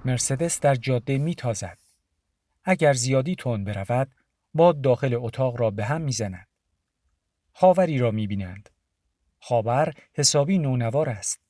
مرسدس 0.04 0.60
در 0.60 0.74
جاده 0.74 1.18
میتازد. 1.18 1.78
اگر 2.64 2.92
زیادی 2.92 3.34
تند 3.34 3.64
برود، 3.64 4.08
باد 4.56 4.80
داخل 4.80 5.14
اتاق 5.14 5.60
را 5.60 5.70
به 5.70 5.84
هم 5.84 6.00
می‌زند. 6.00 6.48
خاوری 7.52 7.98
را 7.98 8.10
می‌بینند. 8.10 8.70
خاور 9.38 9.94
حسابی 10.14 10.58
نونوار 10.58 11.08
است. 11.08 11.40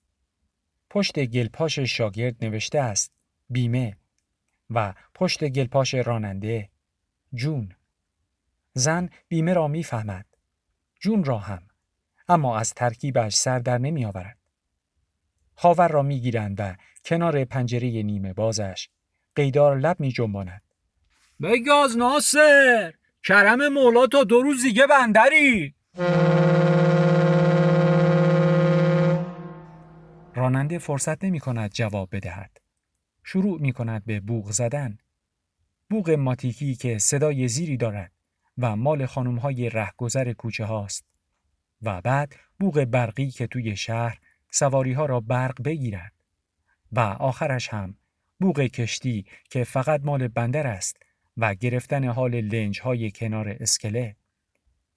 پشت 0.90 1.25
گلپاش 1.25 1.78
شاگرد 1.78 2.44
نوشته 2.44 2.80
است 2.80 3.12
بیمه 3.50 3.96
و 4.70 4.94
پشت 5.14 5.44
گلپاش 5.44 5.94
راننده 5.94 6.70
جون 7.34 7.75
زن 8.72 9.08
بیمه 9.28 9.52
را 9.52 9.68
می‌فهمد 9.68 10.26
جون 11.00 11.25
را 11.25 11.38
هم 11.38 11.68
اما 12.28 12.58
از 12.58 12.75
ترکیبش 12.75 13.34
سر 13.34 13.58
در 13.58 13.78
نمی 13.78 14.04
آورد 14.04 14.38
خاور 15.54 15.88
را 15.88 16.02
می 16.02 16.20
گیرند 16.20 16.60
و 16.60 16.76
کنار 17.04 17.44
پنجره 17.44 18.02
نیمه 18.02 18.32
بازش 18.32 18.88
قیدار 19.34 19.78
لب 19.78 20.00
می 20.00 20.12
جنباند 20.12 20.62
بگاز 21.43 21.97
ناصر 21.97 22.93
کرم 23.25 23.69
مولا 23.69 24.07
تا 24.07 24.25
دو 24.25 24.43
روز 24.43 24.62
دیگه 24.62 24.87
بندری. 24.87 25.75
راننده 30.35 30.78
فرصت 30.78 31.25
نمی 31.25 31.40
کند 31.40 31.71
جواب 31.71 32.09
بدهد. 32.12 32.61
شروع 33.25 33.61
می 33.61 33.73
کند 33.73 34.05
به 34.05 34.21
بوغ 34.21 34.50
زدن. 34.50 34.99
بوغ 35.90 36.11
ماتیکی 36.11 36.75
که 36.75 36.99
صدای 36.99 37.49
زیری 37.49 37.76
دارد 37.76 38.12
و 38.59 38.76
مال 38.76 39.07
خانم 39.07 39.38
های 39.38 39.71
رهگذر 39.71 40.33
کوچه 40.33 40.64
هاست. 40.64 41.05
و 41.83 42.00
بعد 42.00 42.35
بوغ 42.61 42.85
برقی 42.85 43.31
که 43.31 43.47
توی 43.47 43.76
شهر 43.76 44.19
سواری 44.50 44.93
ها 44.93 45.07
را 45.07 45.21
برق 45.21 45.62
بگیرد. 45.62 46.12
و 46.93 47.00
آخرش 47.00 47.69
هم 47.69 47.95
بوغ 48.40 48.61
کشتی 48.61 49.26
که 49.50 49.64
فقط 49.64 50.00
مال 50.05 50.28
بندر 50.28 50.66
است 50.66 51.05
و 51.37 51.55
گرفتن 51.55 52.05
حال 52.05 52.40
لنج 52.40 52.81
های 52.81 53.11
کنار 53.11 53.49
اسکله. 53.49 54.16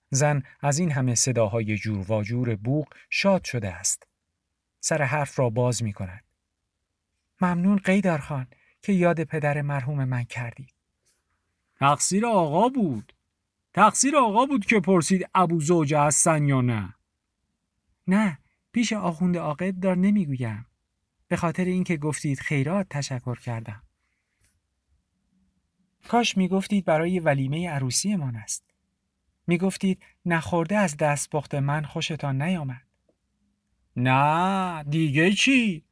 زن 0.10 0.44
از 0.62 0.80
این 0.80 0.92
همه 0.92 1.16
صداهای 1.16 1.76
جور 1.78 2.12
و 2.12 2.24
جور 2.24 2.56
بوغ 2.56 2.88
شاد 3.10 3.44
شده 3.44 3.74
است. 3.74 4.08
سر 4.80 5.02
حرف 5.02 5.40
را 5.40 5.50
باز 5.50 5.84
می 5.84 5.94
کند 5.94 6.24
ممنون 7.42 7.78
قیدار 7.78 8.18
خان 8.18 8.48
که 8.82 8.94
یاد 8.94 9.24
پدر 9.24 9.62
مرحوم 9.62 10.04
من 10.04 10.24
کردی. 10.24 10.68
تقصیر 11.80 12.26
آقا 12.26 12.70
بود. 12.70 13.14
تقصیر 13.74 14.18
آقا 14.18 14.46
بود 14.46 14.66
که 14.66 14.80
پرسید 14.80 15.30
ابو 15.36 15.60
زوجه 15.60 16.00
هستن 16.00 16.48
یا 16.48 16.62
نه. 16.62 16.94
نه 18.08 18.38
پیش 18.72 18.94
آخوند 18.94 19.38
عاقد 19.38 19.80
دار 19.80 19.98
نمی‌گویم. 19.98 20.66
به 21.28 21.38
خاطر 21.38 21.66
اینکه 21.66 21.98
گفتید 21.98 22.40
خیرات 22.40 22.88
تشکر 22.90 23.40
کردم. 23.40 23.84
کاش 26.08 26.38
می‌گفتید 26.38 26.86
برای 26.86 27.20
ولیمه 27.20 27.70
عروسیمان 27.70 28.36
است. 28.36 28.64
می‌گفتید 29.48 30.02
نخورده 30.26 30.78
از 30.78 30.98
دست 30.98 31.30
پخت 31.30 31.56
من 31.56 31.86
خوشتان 31.86 32.42
نیامد. 32.42 32.82
نه 33.96 34.84
دیگه 34.84 35.32
چی؟ 35.32 35.84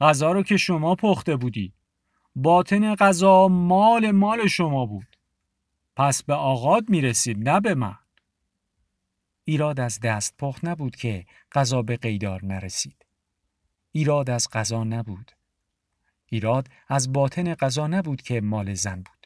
غذا 0.00 0.32
رو 0.32 0.42
که 0.42 0.56
شما 0.56 0.94
پخته 0.94 1.36
بودی. 1.36 1.72
باطن 2.34 2.94
غذا 2.94 3.48
مال 3.48 4.10
مال 4.10 4.46
شما 4.46 4.86
بود. 4.86 5.16
پس 5.96 6.22
به 6.22 6.34
آقاد 6.34 6.90
می‌رسید 6.90 7.48
نه 7.48 7.60
به 7.60 7.74
من. 7.74 7.96
ایراد 9.44 9.80
از 9.80 10.00
دست 10.00 10.36
پخت 10.38 10.64
نبود 10.64 10.96
که 10.96 11.26
غذا 11.52 11.82
به 11.82 11.96
قیدار 11.96 12.44
نرسید. 12.44 13.06
ایراد 13.92 14.30
از 14.30 14.48
غذا 14.52 14.84
نبود. 14.84 15.32
ایراد 16.26 16.68
از 16.88 17.12
باطن 17.12 17.54
غذا 17.54 17.86
نبود 17.86 18.22
که 18.22 18.40
مال 18.40 18.74
زن 18.74 18.96
بود. 18.96 19.19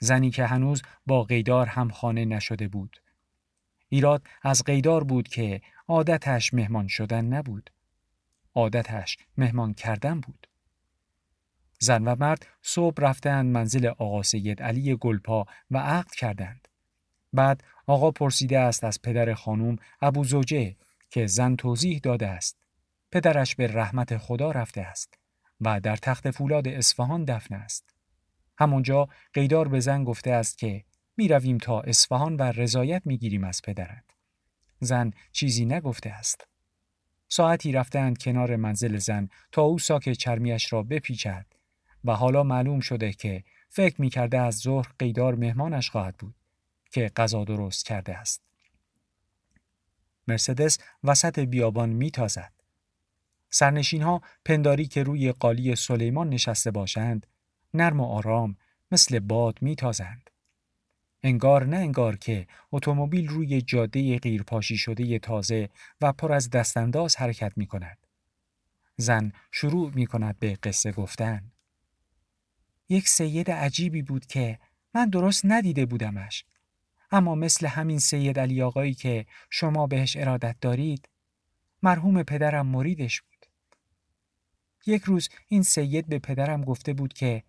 زنی 0.00 0.30
که 0.30 0.46
هنوز 0.46 0.82
با 1.06 1.22
قیدار 1.22 1.66
هم 1.66 1.88
خانه 1.88 2.24
نشده 2.24 2.68
بود. 2.68 3.02
ایراد 3.88 4.22
از 4.42 4.64
قیدار 4.64 5.04
بود 5.04 5.28
که 5.28 5.60
عادتش 5.88 6.54
مهمان 6.54 6.88
شدن 6.88 7.24
نبود. 7.24 7.70
عادتش 8.54 9.16
مهمان 9.36 9.74
کردن 9.74 10.20
بود. 10.20 10.46
زن 11.78 12.04
و 12.04 12.16
مرد 12.18 12.46
صبح 12.62 13.02
رفتند 13.02 13.46
منزل 13.46 13.86
آقا 13.86 14.22
سید 14.22 14.62
علی 14.62 14.96
گلپا 14.96 15.46
و 15.70 15.78
عقد 15.78 16.10
کردند. 16.10 16.68
بعد 17.32 17.64
آقا 17.86 18.10
پرسیده 18.10 18.58
است 18.58 18.84
از 18.84 19.02
پدر 19.02 19.34
خانم 19.34 19.76
ابو 20.00 20.24
زوجه 20.24 20.76
که 21.10 21.26
زن 21.26 21.56
توضیح 21.56 22.00
داده 22.02 22.26
است. 22.26 22.56
پدرش 23.12 23.56
به 23.56 23.66
رحمت 23.66 24.18
خدا 24.18 24.50
رفته 24.50 24.80
است 24.80 25.18
و 25.60 25.80
در 25.80 25.96
تخت 25.96 26.30
فولاد 26.30 26.68
اصفهان 26.68 27.24
دفن 27.24 27.54
است. 27.54 27.89
همونجا 28.60 29.08
قیدار 29.32 29.68
به 29.68 29.80
زن 29.80 30.04
گفته 30.04 30.30
است 30.30 30.58
که 30.58 30.84
می 31.16 31.28
رویم 31.28 31.58
تا 31.58 31.80
اصفهان 31.80 32.36
و 32.36 32.42
رضایت 32.42 33.02
می 33.04 33.18
گیریم 33.18 33.44
از 33.44 33.62
پدرت 33.62 34.04
زن 34.80 35.10
چیزی 35.32 35.64
نگفته 35.64 36.10
است 36.10 36.46
ساعتی 37.28 37.72
رفتند 37.72 38.18
کنار 38.18 38.56
منزل 38.56 38.96
زن 38.96 39.28
تا 39.52 39.62
او 39.62 39.78
ساک 39.78 40.12
چرمیش 40.12 40.72
را 40.72 40.82
بپیچد 40.82 41.46
و 42.04 42.12
حالا 42.12 42.42
معلوم 42.42 42.80
شده 42.80 43.12
که 43.12 43.44
فکر 43.68 44.00
می 44.00 44.10
کرده 44.10 44.40
از 44.40 44.58
ظهر 44.58 44.88
قیدار 44.98 45.34
مهمانش 45.34 45.90
خواهد 45.90 46.16
بود 46.16 46.34
که 46.90 47.10
غذا 47.16 47.44
درست 47.44 47.86
کرده 47.86 48.18
است. 48.18 48.42
مرسدس 50.28 50.78
وسط 51.04 51.38
بیابان 51.38 51.88
می 51.88 52.10
تازد. 52.10 52.52
سرنشین 53.50 54.02
ها 54.02 54.22
پنداری 54.44 54.86
که 54.86 55.02
روی 55.02 55.32
قالی 55.32 55.76
سلیمان 55.76 56.28
نشسته 56.28 56.70
باشند 56.70 57.26
نرم 57.74 58.00
و 58.00 58.04
آرام 58.04 58.56
مثل 58.92 59.18
باد 59.18 59.58
می 59.62 59.76
تازند. 59.76 60.30
انگار 61.22 61.66
نه 61.66 61.76
انگار 61.76 62.16
که 62.16 62.46
اتومبیل 62.72 63.28
روی 63.28 63.62
جاده 63.62 64.18
غیرپاشی 64.18 64.76
شده 64.76 65.18
تازه 65.18 65.68
و 66.00 66.12
پر 66.12 66.32
از 66.32 66.50
دستانداز 66.50 67.16
حرکت 67.16 67.52
می 67.56 67.66
کند. 67.66 68.06
زن 68.96 69.32
شروع 69.52 69.92
می 69.94 70.06
کند 70.06 70.38
به 70.38 70.58
قصه 70.62 70.92
گفتن. 70.92 71.52
یک 72.88 73.08
سید 73.08 73.50
عجیبی 73.50 74.02
بود 74.02 74.26
که 74.26 74.58
من 74.94 75.08
درست 75.08 75.42
ندیده 75.44 75.86
بودمش. 75.86 76.44
اما 77.10 77.34
مثل 77.34 77.66
همین 77.66 77.98
سید 77.98 78.38
علی 78.38 78.62
آقایی 78.62 78.94
که 78.94 79.26
شما 79.50 79.86
بهش 79.86 80.16
ارادت 80.16 80.56
دارید 80.60 81.08
مرحوم 81.82 82.22
پدرم 82.22 82.66
مریدش 82.66 83.20
بود. 83.20 83.46
یک 84.86 85.02
روز 85.02 85.28
این 85.48 85.62
سید 85.62 86.06
به 86.06 86.18
پدرم 86.18 86.64
گفته 86.64 86.92
بود 86.92 87.12
که 87.12 87.42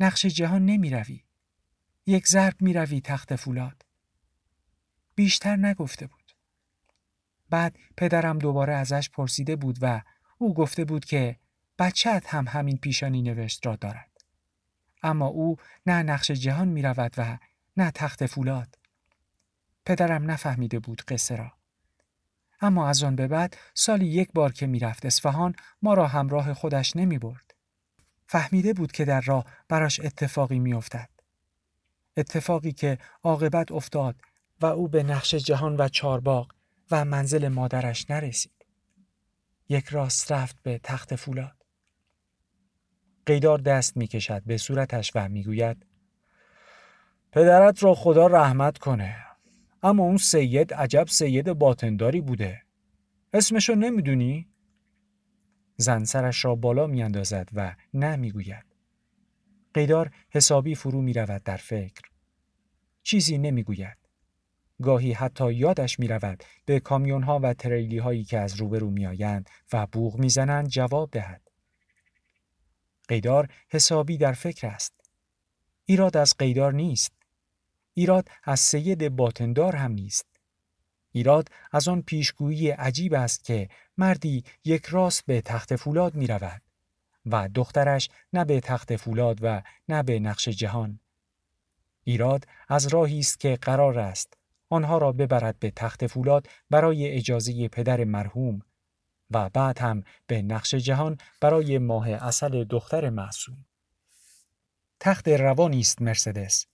نقش 0.00 0.26
جهان 0.26 0.66
نمی 0.66 0.90
روی. 0.90 1.24
یک 2.06 2.26
ضرب 2.26 2.54
می 2.60 2.72
روی 2.72 3.00
تخت 3.00 3.36
فولاد. 3.36 3.84
بیشتر 5.14 5.56
نگفته 5.56 6.06
بود. 6.06 6.32
بعد 7.50 7.76
پدرم 7.96 8.38
دوباره 8.38 8.74
ازش 8.74 9.10
پرسیده 9.10 9.56
بود 9.56 9.78
و 9.82 10.02
او 10.38 10.54
گفته 10.54 10.84
بود 10.84 11.04
که 11.04 11.36
بچهت 11.78 12.34
هم 12.34 12.44
همین 12.48 12.76
پیشانی 12.76 13.22
نوشت 13.22 13.66
را 13.66 13.76
دارد. 13.76 14.10
اما 15.02 15.26
او 15.26 15.56
نه 15.86 16.02
نقش 16.02 16.30
جهان 16.30 16.68
می 16.68 16.82
رود 16.82 17.14
و 17.16 17.38
نه 17.76 17.90
تخت 17.90 18.26
فولاد. 18.26 18.78
پدرم 19.86 20.30
نفهمیده 20.30 20.78
بود 20.78 21.02
قصه 21.02 21.36
را. 21.36 21.52
اما 22.60 22.88
از 22.88 23.02
آن 23.02 23.16
به 23.16 23.28
بعد 23.28 23.56
سالی 23.74 24.06
یک 24.06 24.32
بار 24.32 24.52
که 24.52 24.66
می‌رفت 24.66 25.06
اصفهان 25.06 25.54
ما 25.82 25.94
را 25.94 26.06
همراه 26.06 26.54
خودش 26.54 26.96
نمی 26.96 27.18
برد. 27.18 27.49
فهمیده 28.30 28.72
بود 28.72 28.92
که 28.92 29.04
در 29.04 29.20
راه 29.20 29.44
براش 29.68 30.00
اتفاقی 30.00 30.58
میافتد. 30.58 31.08
اتفاقی 32.16 32.72
که 32.72 32.98
عاقبت 33.22 33.72
افتاد 33.72 34.16
و 34.60 34.66
او 34.66 34.88
به 34.88 35.02
نقش 35.02 35.34
جهان 35.34 35.76
و 35.76 35.88
چارباغ 35.88 36.52
و 36.90 37.04
منزل 37.04 37.48
مادرش 37.48 38.10
نرسید. 38.10 38.66
یک 39.68 39.88
راست 39.88 40.32
رفت 40.32 40.62
به 40.62 40.80
تخت 40.82 41.16
فولاد. 41.16 41.66
قیدار 43.26 43.58
دست 43.58 43.96
می 43.96 44.06
کشد 44.06 44.42
به 44.46 44.56
صورتش 44.56 45.12
و 45.14 45.28
می‌گوید 45.28 45.86
پدرت 47.32 47.84
را 47.84 47.94
خدا 47.94 48.26
رحمت 48.26 48.78
کنه 48.78 49.16
اما 49.82 50.02
اون 50.02 50.16
سید 50.16 50.74
عجب 50.74 51.06
سید 51.08 51.52
باطنداری 51.52 52.20
بوده 52.20 52.62
اسمشو 53.32 53.74
نمی‌دونی؟ 53.74 54.49
زن 55.80 56.04
سرش 56.04 56.44
را 56.44 56.54
بالا 56.54 56.86
میاندازد 56.86 57.48
و 57.54 57.76
نه 57.94 58.16
می‌گوید 58.16 58.64
قیدار 59.74 60.10
حسابی 60.30 60.74
فرو 60.74 61.02
می 61.02 61.12
رود 61.12 61.42
در 61.42 61.56
فکر 61.56 62.02
چیزی 63.02 63.38
نمی‌گوید 63.38 63.96
گاهی 64.82 65.12
حتی 65.12 65.52
یادش 65.54 65.98
می 66.00 66.08
رود 66.08 66.44
به 66.64 66.80
کامیون 66.80 67.22
ها 67.22 67.40
و 67.42 67.54
تریلی 67.54 67.98
هایی 67.98 68.24
که 68.24 68.38
از 68.38 68.56
روبرو 68.56 68.90
می 68.90 69.06
آیند 69.06 69.50
و 69.72 69.86
بوغ 69.86 70.18
می 70.18 70.28
زنند 70.28 70.68
جواب 70.68 71.10
دهد. 71.10 71.42
قیدار 73.08 73.48
حسابی 73.68 74.16
در 74.16 74.32
فکر 74.32 74.66
است. 74.66 74.92
ایراد 75.84 76.16
از 76.16 76.34
قیدار 76.38 76.72
نیست. 76.72 77.12
ایراد 77.94 78.28
از 78.44 78.60
سید 78.60 79.08
باطندار 79.08 79.76
هم 79.76 79.92
نیست. 79.92 80.29
ایراد 81.12 81.48
از 81.72 81.88
آن 81.88 82.02
پیشگویی 82.02 82.70
عجیب 82.70 83.14
است 83.14 83.44
که 83.44 83.68
مردی 83.96 84.44
یک 84.64 84.86
راست 84.86 85.26
به 85.26 85.40
تخت 85.40 85.76
فولاد 85.76 86.14
می 86.14 86.26
رود 86.26 86.62
و 87.26 87.48
دخترش 87.54 88.08
نه 88.32 88.44
به 88.44 88.60
تخت 88.60 88.96
فولاد 88.96 89.38
و 89.42 89.62
نه 89.88 90.02
به 90.02 90.18
نقش 90.18 90.48
جهان. 90.48 91.00
ایراد 92.04 92.44
از 92.68 92.86
راهی 92.86 93.18
است 93.18 93.40
که 93.40 93.58
قرار 93.62 93.98
است 93.98 94.34
آنها 94.68 94.98
را 94.98 95.12
ببرد 95.12 95.58
به 95.58 95.70
تخت 95.70 96.06
فولاد 96.06 96.46
برای 96.70 97.10
اجازه 97.10 97.68
پدر 97.68 98.04
مرحوم 98.04 98.62
و 99.30 99.48
بعد 99.48 99.78
هم 99.78 100.04
به 100.26 100.42
نقش 100.42 100.74
جهان 100.74 101.18
برای 101.40 101.78
ماه 101.78 102.10
اصل 102.10 102.64
دختر 102.64 103.10
معصوم. 103.10 103.64
تخت 105.00 105.28
روانی 105.28 105.80
است 105.80 106.02
مرسدس. 106.02 106.66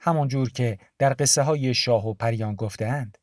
همانجور 0.00 0.50
که 0.50 0.78
در 0.98 1.14
قصه 1.18 1.42
های 1.42 1.74
شاه 1.74 2.06
و 2.06 2.14
پریان 2.14 2.54
گفتهاند. 2.54 3.18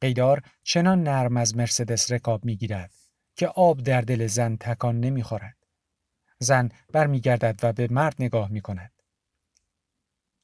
قیدار 0.00 0.42
چنان 0.62 1.02
نرم 1.02 1.36
از 1.36 1.56
مرسدس 1.56 2.12
رکاب 2.12 2.44
می‌گیرد 2.44 2.92
که 3.36 3.48
آب 3.48 3.82
در 3.82 4.00
دل 4.00 4.26
زن 4.26 4.56
تکان 4.56 5.00
نمی‌خورد. 5.00 5.56
زن 6.38 6.68
برمیگردد 6.92 7.60
و 7.62 7.72
به 7.72 7.88
مرد 7.90 8.14
نگاه 8.18 8.50
می 8.50 8.60
کند. 8.60 8.92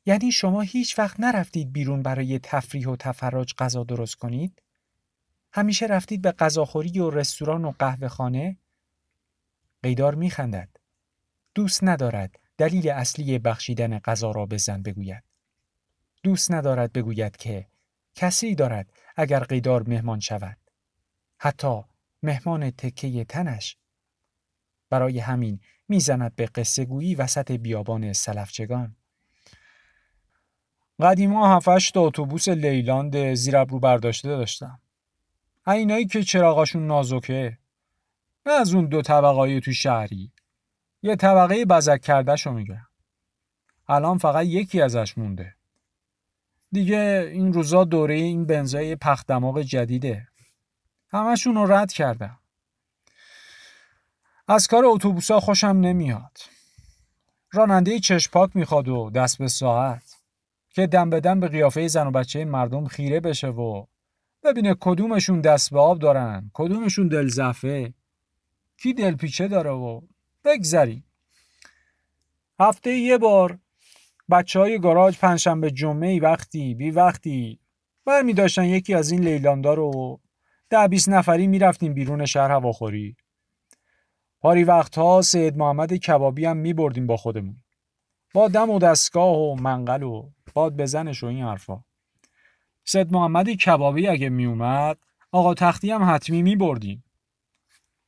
یعنی 0.06 0.32
شما 0.32 0.60
هیچ 0.60 0.98
وقت 0.98 1.20
نرفتید 1.20 1.72
بیرون 1.72 2.02
برای 2.02 2.38
تفریح 2.38 2.88
و 2.88 2.96
تفرج 2.96 3.54
غذا 3.58 3.84
درست 3.84 4.14
کنید؟ 4.14 4.62
همیشه 5.52 5.86
رفتید 5.86 6.22
به 6.22 6.32
غذاخوری 6.32 6.98
و 6.98 7.10
رستوران 7.10 7.64
و 7.64 7.72
قهوه 7.78 8.08
خانه؟ 8.08 8.56
قیدار 9.82 10.14
میخندد. 10.14 10.68
دوست 11.54 11.84
ندارد 11.84 12.40
دلیل 12.58 12.88
اصلی 12.88 13.38
بخشیدن 13.38 13.98
غذا 13.98 14.30
را 14.30 14.46
به 14.46 14.56
زن 14.56 14.82
بگوید. 14.82 15.24
دوست 16.22 16.52
ندارد 16.52 16.92
بگوید 16.92 17.36
که 17.36 17.66
کسی 18.14 18.54
دارد 18.54 18.92
اگر 19.16 19.40
قیدار 19.40 19.88
مهمان 19.88 20.20
شود. 20.20 20.56
حتی 21.38 21.82
مهمان 22.22 22.70
تکه 22.70 23.24
تنش. 23.24 23.76
برای 24.90 25.18
همین 25.18 25.60
می‌زند 25.88 26.36
به 26.36 26.46
قصه 26.46 26.84
گویی 26.84 27.14
وسط 27.14 27.52
بیابان 27.52 28.12
سلفچگان. 28.12 28.96
قدیما 31.00 31.56
هفتش 31.56 31.90
تا 31.90 32.00
اتوبوس 32.00 32.48
لیلاند 32.48 33.34
زیر 33.34 33.56
ابرو 33.56 33.80
برداشته 33.80 34.28
داشتم. 34.28 34.80
اینایی 35.66 36.06
که 36.06 36.22
چراغاشون 36.22 36.86
نازکه 36.86 37.58
نه 38.46 38.52
از 38.52 38.74
اون 38.74 38.86
دو 38.86 39.02
طبقه 39.02 39.60
تو 39.60 39.72
شهری 39.72 40.32
یه 41.02 41.16
طبقه 41.16 41.64
بزک 41.64 42.00
کرده 42.00 42.36
شو 42.36 42.52
میگم 42.52 42.86
الان 43.88 44.18
فقط 44.18 44.46
یکی 44.46 44.82
ازش 44.82 45.18
مونده 45.18 45.54
دیگه 46.74 47.30
این 47.32 47.52
روزا 47.52 47.84
دوره 47.84 48.14
این 48.14 48.46
بنزای 48.46 48.96
پخت 48.96 49.26
دماغ 49.26 49.62
جدیده. 49.62 50.28
همشون 51.08 51.54
رو 51.54 51.72
رد 51.72 51.92
کردم. 51.92 52.38
از 54.48 54.66
کار 54.66 54.82
اتوبوسا 54.86 55.40
خوشم 55.40 55.66
نمیاد. 55.66 56.38
راننده 57.52 57.98
چشپاک 57.98 58.56
می‌خواد 58.56 58.88
و 58.88 59.10
دست 59.10 59.38
به 59.38 59.48
ساعت. 59.48 60.14
که 60.70 60.86
دم 60.86 61.10
به 61.10 61.20
دم 61.20 61.40
به 61.40 61.48
قیافه 61.48 61.88
زن 61.88 62.06
و 62.06 62.10
بچه 62.10 62.44
مردم 62.44 62.86
خیره 62.86 63.20
بشه 63.20 63.48
و 63.48 63.86
ببینه 64.42 64.76
کدومشون 64.80 65.40
دست 65.40 65.70
به 65.70 65.80
آب 65.80 65.98
دارن 65.98 66.50
کدومشون 66.54 67.08
دل 67.08 67.28
زفه 67.28 67.94
کی 68.76 68.94
دلپیچه 68.94 69.48
داره 69.48 69.70
و 69.70 70.00
بگذری 70.44 71.04
هفته 72.60 72.90
یه 72.90 73.18
بار 73.18 73.58
بچه 74.30 74.60
های 74.60 74.78
گاراژ 74.78 75.18
پنجشنبه 75.18 75.70
جمعه 75.70 76.20
وقتی 76.20 76.74
بی 76.74 76.90
وقتی. 76.90 77.60
برمی 78.04 78.32
داشتن 78.32 78.64
یکی 78.64 78.94
از 78.94 79.10
این 79.10 79.20
لیلاندار 79.20 79.76
رو. 79.76 80.20
ده 80.70 80.88
بیست 80.88 81.08
نفری 81.08 81.46
می‌رفتیم 81.46 81.94
بیرون 81.94 82.26
شهر 82.26 82.50
هواخوری. 82.50 83.16
پاری 84.40 84.64
وقتها 84.64 85.22
سید 85.22 85.56
محمد 85.56 85.92
کبابی 85.92 86.44
هم 86.44 86.56
می 86.56 86.72
بردیم 86.72 87.06
با 87.06 87.16
خودمون. 87.16 87.56
با 88.34 88.48
دم 88.48 88.70
و 88.70 88.78
دستگاه 88.78 89.36
و 89.36 89.54
منقل 89.54 90.02
و 90.02 90.30
باد 90.54 90.76
بزنش 90.76 91.22
و 91.22 91.26
این 91.26 91.44
حرفا. 91.44 91.84
سید 92.84 93.12
محمد 93.12 93.50
کبابی 93.50 94.08
اگه 94.08 94.28
می 94.28 94.44
اومد 94.44 94.98
آقا 95.32 95.54
تختی 95.54 95.90
هم 95.90 96.14
حتمی 96.14 96.42
می 96.42 96.56
بردیم 96.56 97.04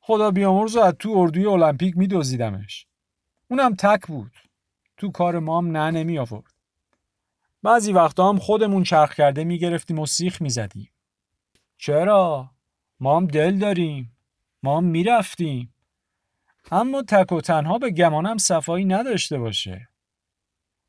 خدا 0.01 0.31
بیامرز 0.31 0.77
از 0.77 0.95
تو 0.99 1.11
اردوی 1.17 1.47
المپیک 1.47 1.97
می 1.97 2.07
دوزیدمش 2.07 2.87
اونم 3.51 3.75
تک 3.75 4.07
بود. 4.07 4.33
تو 4.97 5.11
کار 5.11 5.39
ما 5.39 5.59
هم 5.59 5.77
نه 5.77 5.91
نمی 5.91 6.19
آورد 6.19 6.55
بعضی 7.63 7.93
وقتا 7.93 8.29
هم 8.29 8.39
خودمون 8.39 8.83
چرخ 8.83 9.15
کرده 9.15 9.45
می 9.45 9.59
گرفتیم 9.59 9.99
و 9.99 10.07
سیخ 10.07 10.43
می 10.43 10.51
زدیم 10.51 10.91
چرا؟ 11.79 12.51
ما 13.01 13.17
هم 13.17 13.27
دل 13.27 13.59
داریم. 13.59 14.17
ما 14.63 14.77
هم 14.77 14.85
می 14.85 15.05
رفتیم 15.05 15.75
اما 16.71 17.03
تک 17.03 17.33
و 17.33 17.41
تنها 17.41 17.79
به 17.79 17.91
گمانم 17.91 18.39
صفایی 18.39 18.85
نداشته 18.85 19.39
باشه. 19.39 19.89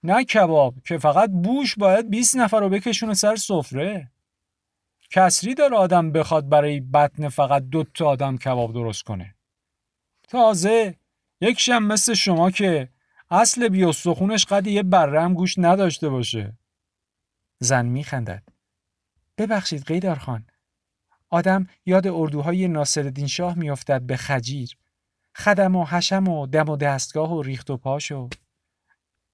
نه 0.03 0.23
کباب 0.23 0.75
که 0.85 0.97
فقط 0.97 1.29
بوش 1.29 1.75
باید 1.75 2.09
20 2.09 2.35
نفر 2.35 2.59
رو 2.59 2.69
بکشونه 2.69 3.13
سر 3.13 3.35
سفره. 3.35 4.11
کسری 5.11 5.53
داره 5.53 5.77
آدم 5.77 6.11
بخواد 6.11 6.49
برای 6.49 6.79
بطن 6.79 7.29
فقط 7.29 7.63
دو 7.63 7.83
تا 7.83 8.07
آدم 8.07 8.37
کباب 8.37 8.73
درست 8.73 9.03
کنه. 9.03 9.35
تازه 10.27 10.95
یک 11.41 11.59
شم 11.59 11.83
مثل 11.83 12.13
شما 12.13 12.51
که 12.51 12.89
اصل 13.29 13.69
بیاستخونش 13.69 14.45
قد 14.45 14.67
یه 14.67 14.83
برم 14.83 15.33
گوش 15.33 15.55
نداشته 15.57 16.09
باشه. 16.09 16.53
زن 17.59 17.85
میخندد. 17.85 18.43
ببخشید 19.37 19.83
قیدار 19.83 20.15
خان 20.15 20.45
آدم 21.29 21.67
یاد 21.85 22.07
اردوهای 22.07 22.67
ناصرالدین 22.67 23.27
شاه 23.27 23.57
میافتد 23.57 24.01
به 24.01 24.17
خجیر. 24.17 24.77
خدم 25.35 25.75
و 25.75 25.85
حشم 25.85 26.27
و 26.27 26.47
دم 26.47 26.69
و 26.69 26.77
دستگاه 26.77 27.33
و 27.33 27.41
ریخت 27.41 27.69
و 27.69 27.77
پاشو 27.77 28.29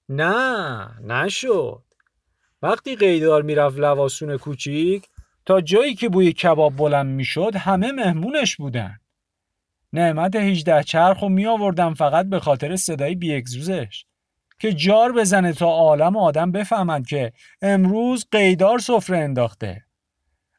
نه 0.08 1.00
نشد. 1.00 1.84
وقتی 2.62 2.96
قیدار 2.96 3.42
می‌رفت 3.42 3.78
لواسون 3.78 4.36
کوچیک 4.36 5.08
تا 5.46 5.60
جایی 5.60 5.94
که 5.94 6.08
بوی 6.08 6.32
کباب 6.32 6.76
بلند 6.76 7.06
می‌شد 7.06 7.56
همه 7.56 7.92
مهمونش 7.92 8.56
بودن. 8.56 9.00
نعمت 9.94 10.36
18 10.36 10.82
چرخ 10.82 11.22
و 11.22 11.28
می 11.28 11.46
آوردم 11.46 11.94
فقط 11.94 12.26
به 12.26 12.40
خاطر 12.40 12.76
صدای 12.76 13.14
بیگزوزش 13.14 14.04
که 14.58 14.72
جار 14.72 15.12
بزنه 15.12 15.52
تا 15.52 15.66
عالم 15.66 16.16
آدم 16.16 16.52
بفهمند 16.52 17.06
که 17.06 17.32
امروز 17.62 18.26
قیدار 18.30 18.78
سفره 18.78 19.18
انداخته. 19.18 19.84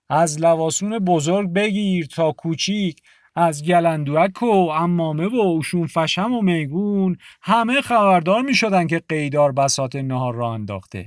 از 0.10 0.42
لواسون 0.42 1.00
بزرگ 1.00 1.54
بگیر 1.54 2.06
تا 2.06 2.32
کوچیک 2.32 3.02
از 3.36 3.64
گلندوک 3.64 4.44
و 4.44 4.70
امامه 4.70 5.28
و 5.28 5.36
اوشون 5.36 5.88
فشم 5.88 6.34
و 6.34 6.42
میگون 6.42 7.18
همه 7.42 7.82
خبردار 7.82 8.42
می 8.42 8.56
شدن 8.56 8.88
که 8.88 9.02
قیدار 9.10 9.52
بسات 9.52 9.96
نهار 9.96 10.36
را 10.36 10.54
انداخته. 10.54 11.06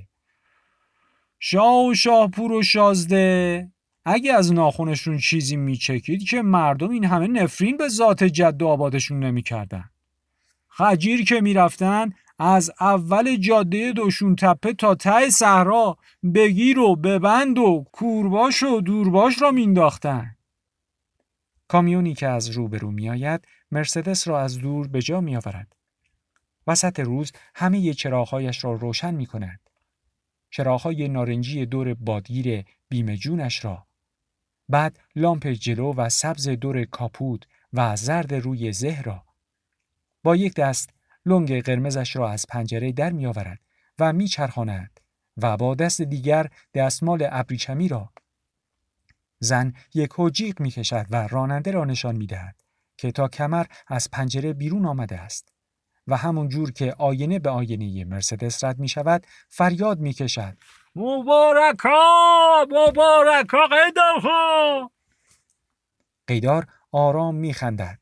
شاه 1.41 1.87
و 1.87 1.95
شاهپور 1.95 2.53
و 2.53 2.63
شازده 2.63 3.69
اگه 4.11 4.35
از 4.35 4.53
ناخونشون 4.53 5.19
چیزی 5.19 5.57
میچکید 5.57 6.29
که 6.29 6.43
مردم 6.43 6.91
این 6.91 7.05
همه 7.05 7.27
نفرین 7.27 7.77
به 7.77 7.89
ذات 7.89 8.25
جد 8.25 8.63
آبادشون 8.63 9.25
نمی‌کردن. 9.25 9.91
خجیر 10.69 11.25
که 11.25 11.41
می‌رفتن 11.41 12.13
از 12.39 12.71
اول 12.81 13.37
جاده 13.37 13.93
دوشون 13.93 14.37
تپه 14.37 14.73
تا 14.73 14.95
ته 14.95 15.31
صحرا 15.31 15.99
بگیر 16.35 16.79
و 16.79 16.97
ببند 16.97 17.59
و 17.59 17.85
کورباش 17.93 18.63
و 18.63 18.81
دورباش 18.81 19.43
را 19.43 19.51
مینداختن. 19.51 20.37
کامیونی 21.69 22.15
که 22.15 22.29
از 22.29 22.51
روبرو 22.51 22.91
میآید 22.91 23.45
مرسدس 23.71 24.29
را 24.29 24.41
از 24.41 24.59
دور 24.59 24.89
به 24.89 25.03
جا 25.03 25.21
میآورد. 25.21 25.77
وسط 26.67 27.01
روز 27.01 27.33
همه 27.55 27.95
چراغهایش 27.95 28.65
را 28.65 28.73
روشن 28.73 29.15
می 29.15 29.27
کند. 29.27 29.61
چراغهای 30.51 31.09
نارنجی 31.09 31.67
دور 31.67 31.95
بادگیر 31.95 32.65
بیمه 32.89 33.17
جونش 33.17 33.65
را 33.65 33.88
بعد 34.69 34.99
لامپ 35.17 35.47
جلو 35.47 35.95
و 35.95 36.09
سبز 36.09 36.49
دور 36.49 36.85
کاپوت 36.85 37.43
و 37.73 37.97
زرد 37.97 38.35
روی 38.35 38.73
زه 38.73 39.03
را. 39.03 39.25
با 40.23 40.37
یک 40.37 40.55
دست 40.55 40.91
لنگ 41.27 41.63
قرمزش 41.63 42.17
را 42.17 42.31
از 42.31 42.47
پنجره 42.49 42.93
در 42.93 43.11
می 43.11 43.27
آورد 43.27 43.61
و 43.99 44.13
می 44.13 44.29
چرخاند 44.29 45.01
و 45.37 45.57
با 45.57 45.75
دست 45.75 46.03
دیگر 46.03 46.51
دستمال 46.75 47.29
ابریشمی 47.31 47.89
را. 47.89 48.13
زن 49.41 49.73
یک 49.95 50.11
جیغ 50.33 50.61
می 50.61 50.71
کشد 50.71 51.07
و 51.11 51.29
راننده 51.29 51.71
را 51.71 51.85
نشان 51.85 52.17
می 52.17 52.27
دهد 52.27 52.63
که 52.97 53.13
تا 53.13 53.29
کمر 53.29 53.67
از 53.87 54.11
پنجره 54.11 54.53
بیرون 54.53 54.87
آمده 54.87 55.21
است 55.21 55.53
و 56.07 56.17
همون 56.17 56.49
جور 56.49 56.73
که 56.73 56.95
آینه 56.99 57.39
به 57.39 57.51
آینه 57.51 58.05
مرسدس 58.05 58.65
رد 58.65 58.79
می 58.79 58.89
شود 58.89 59.27
فریاد 59.49 60.01
می 60.01 60.13
کشد 60.13 60.57
مبارکا 60.99 62.67
مبارکا 62.71 63.67
قیدار 63.67 64.21
خان 64.21 64.91
قیدار 66.27 66.67
آرام 66.93 67.35
می 67.35 67.53
خندد 67.53 67.99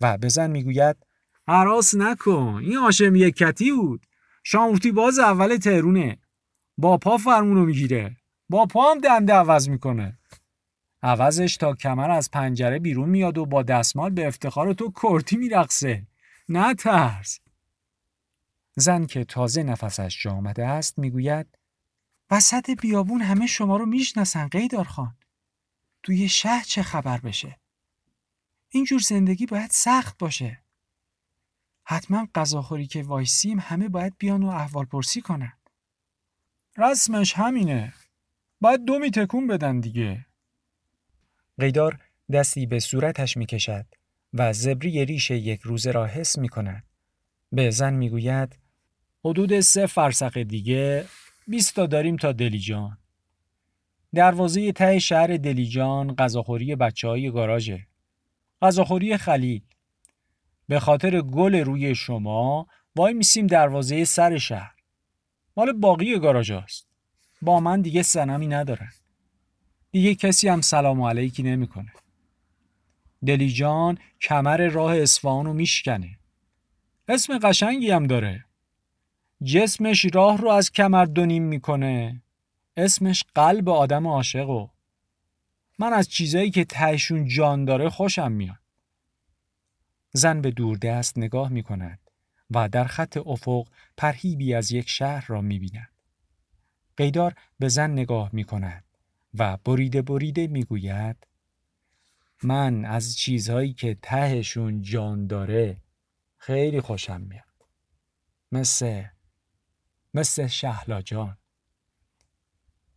و 0.00 0.18
به 0.18 0.28
زن 0.28 0.50
می 0.50 0.64
گوید 0.64 0.96
حراس 1.48 1.94
نکن 1.94 2.60
این 2.64 2.78
آشم 2.78 3.16
یکتی 3.16 3.72
بود. 3.72 4.06
شامورتی 4.44 4.92
باز 4.92 5.18
اول 5.18 5.56
تهرونه. 5.56 6.18
با 6.78 6.98
پا 6.98 7.16
فرمونو 7.16 7.64
می‌گیره. 7.64 8.16
با 8.48 8.66
پا 8.66 8.90
هم 8.90 8.98
دنده 8.98 9.32
عوض 9.32 9.68
می‌کنه. 9.68 10.18
عوضش 11.02 11.56
تا 11.56 11.74
کمر 11.74 12.10
از 12.10 12.30
پنجره 12.30 12.78
بیرون 12.78 13.08
میاد 13.08 13.38
و 13.38 13.46
با 13.46 13.62
دستمال 13.62 14.10
به 14.10 14.26
افتخار 14.26 14.72
تو 14.72 14.92
کرتی 15.02 15.36
میرقصه. 15.36 16.02
نه 16.48 16.74
ترس. 16.74 17.40
زن 18.76 19.06
که 19.06 19.24
تازه 19.24 19.62
نفسش 19.62 20.22
جا 20.22 20.30
آمده 20.30 20.66
است 20.66 20.98
می‌گوید 20.98 21.57
وسط 22.30 22.70
بیابون 22.70 23.22
همه 23.22 23.46
شما 23.46 23.76
رو 23.76 23.86
می‌شناسن 23.86 24.48
قیدار 24.48 24.84
خان. 24.84 25.16
توی 26.02 26.28
شهر 26.28 26.64
چه 26.64 26.82
خبر 26.82 27.18
بشه؟ 27.20 27.58
اینجور 28.68 29.00
زندگی 29.00 29.46
باید 29.46 29.70
سخت 29.70 30.18
باشه. 30.18 30.62
حتما 31.84 32.28
غذاخوری 32.34 32.86
که 32.86 33.02
وایسیم 33.02 33.58
همه 33.60 33.88
باید 33.88 34.14
بیان 34.18 34.42
و 34.42 34.48
احوال 34.48 34.84
پرسی 34.84 35.20
کنن. 35.20 35.52
رسمش 36.76 37.34
همینه. 37.34 37.92
باید 38.60 38.84
دومی 38.84 39.10
تکون 39.10 39.46
بدن 39.46 39.80
دیگه. 39.80 40.26
قیدار 41.58 42.00
دستی 42.32 42.66
به 42.66 42.80
صورتش 42.80 43.36
می‌کشد 43.36 43.86
و 44.34 44.52
زبری 44.52 45.04
ریش 45.04 45.30
یک 45.30 45.60
روزه 45.60 45.90
را 45.90 46.06
حس 46.06 46.38
می 46.38 46.48
کند. 46.48 46.84
به 47.52 47.70
زن 47.70 47.94
می‌گوید 47.94 48.58
حدود 49.24 49.60
سه 49.60 49.86
فرسخ 49.86 50.36
دیگه 50.36 51.06
20 51.48 51.74
تا 51.74 51.86
داریم 51.86 52.16
تا 52.16 52.32
دلیجان. 52.32 52.98
دروازه 54.14 54.72
ته 54.72 54.98
شهر 54.98 55.26
دلیجان 55.26 56.14
غذاخوری 56.14 56.76
بچه 56.76 57.08
های 57.08 57.30
گاراژه. 57.30 57.86
غذاخوری 58.62 59.16
خلیل. 59.16 59.62
به 60.68 60.80
خاطر 60.80 61.20
گل 61.20 61.54
روی 61.54 61.94
شما 61.94 62.66
وای 62.96 63.14
میسیم 63.14 63.46
دروازه 63.46 64.04
سر 64.04 64.38
شهر. 64.38 64.74
مال 65.56 65.72
باقی 65.72 66.18
گاراژاست. 66.18 66.88
با 67.42 67.60
من 67.60 67.80
دیگه 67.80 68.02
سنمی 68.02 68.46
ندارن. 68.46 68.92
دیگه 69.90 70.14
کسی 70.14 70.48
هم 70.48 70.60
سلام 70.60 71.02
علیکی 71.02 71.42
نمی‌کنه. 71.42 71.92
دلیجان 73.26 73.98
کمر 74.20 74.68
راه 74.68 74.96
اصفهان 74.96 75.46
رو 75.46 75.52
میشکنه. 75.52 76.18
اسم 77.08 77.38
قشنگی 77.38 77.90
هم 77.90 78.06
داره. 78.06 78.44
جسمش 79.44 80.06
راه 80.14 80.38
رو 80.38 80.48
از 80.48 80.72
کمر 80.72 81.04
دونیم 81.04 81.42
می‌کنه. 81.42 82.22
اسمش 82.76 83.24
قلب 83.34 83.68
آدم 83.68 84.06
عاشق 84.06 84.48
و 84.48 84.68
من 85.78 85.92
از 85.92 86.08
چیزایی 86.08 86.50
که 86.50 86.64
تهشون 86.64 87.28
جان 87.28 87.64
داره 87.64 87.88
خوشم 87.88 88.32
میاد. 88.32 88.58
زن 90.12 90.40
به 90.40 90.50
دوردست 90.50 91.18
نگاه 91.18 91.48
می 91.48 91.62
کند 91.62 91.98
و 92.50 92.68
در 92.68 92.84
خط 92.84 93.16
افق 93.26 93.66
پرهیبی 93.96 94.54
از 94.54 94.72
یک 94.72 94.88
شهر 94.88 95.24
را 95.26 95.40
می 95.40 95.58
بیند. 95.58 95.88
قیدار 96.96 97.34
به 97.58 97.68
زن 97.68 97.90
نگاه 97.90 98.30
می 98.32 98.44
کند 98.44 98.84
و 99.34 99.56
بریده 99.56 100.02
بریده 100.02 100.46
می 100.46 100.64
گوید 100.64 101.16
من 102.42 102.84
از 102.84 103.16
چیزهایی 103.16 103.72
که 103.72 103.96
تهشون 104.02 104.82
جان 104.82 105.26
داره 105.26 105.76
خیلی 106.36 106.80
خوشم 106.80 107.20
میاد. 107.20 107.44
مثل 108.52 109.04
مثل 110.18 110.46
شهلا 110.46 111.02
جان 111.02 111.38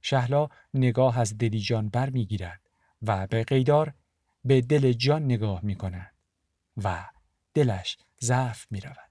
شهلا 0.02 0.50
نگاه 0.74 1.20
از 1.20 1.38
دلی 1.38 1.60
جان 1.60 1.90
بر 1.90 2.10
می‌گیرد 2.10 2.70
و 3.02 3.28
به 3.28 3.44
قیدار 3.44 3.94
به 4.46 4.62
دل 4.62 4.92
جان 4.92 5.26
نگاه 5.26 5.60
می 5.66 5.76
کند 5.76 6.16
و 6.78 7.06
دلش 7.54 7.98
ضعف 8.22 8.68
می 8.72 8.82
رود. 8.82 9.11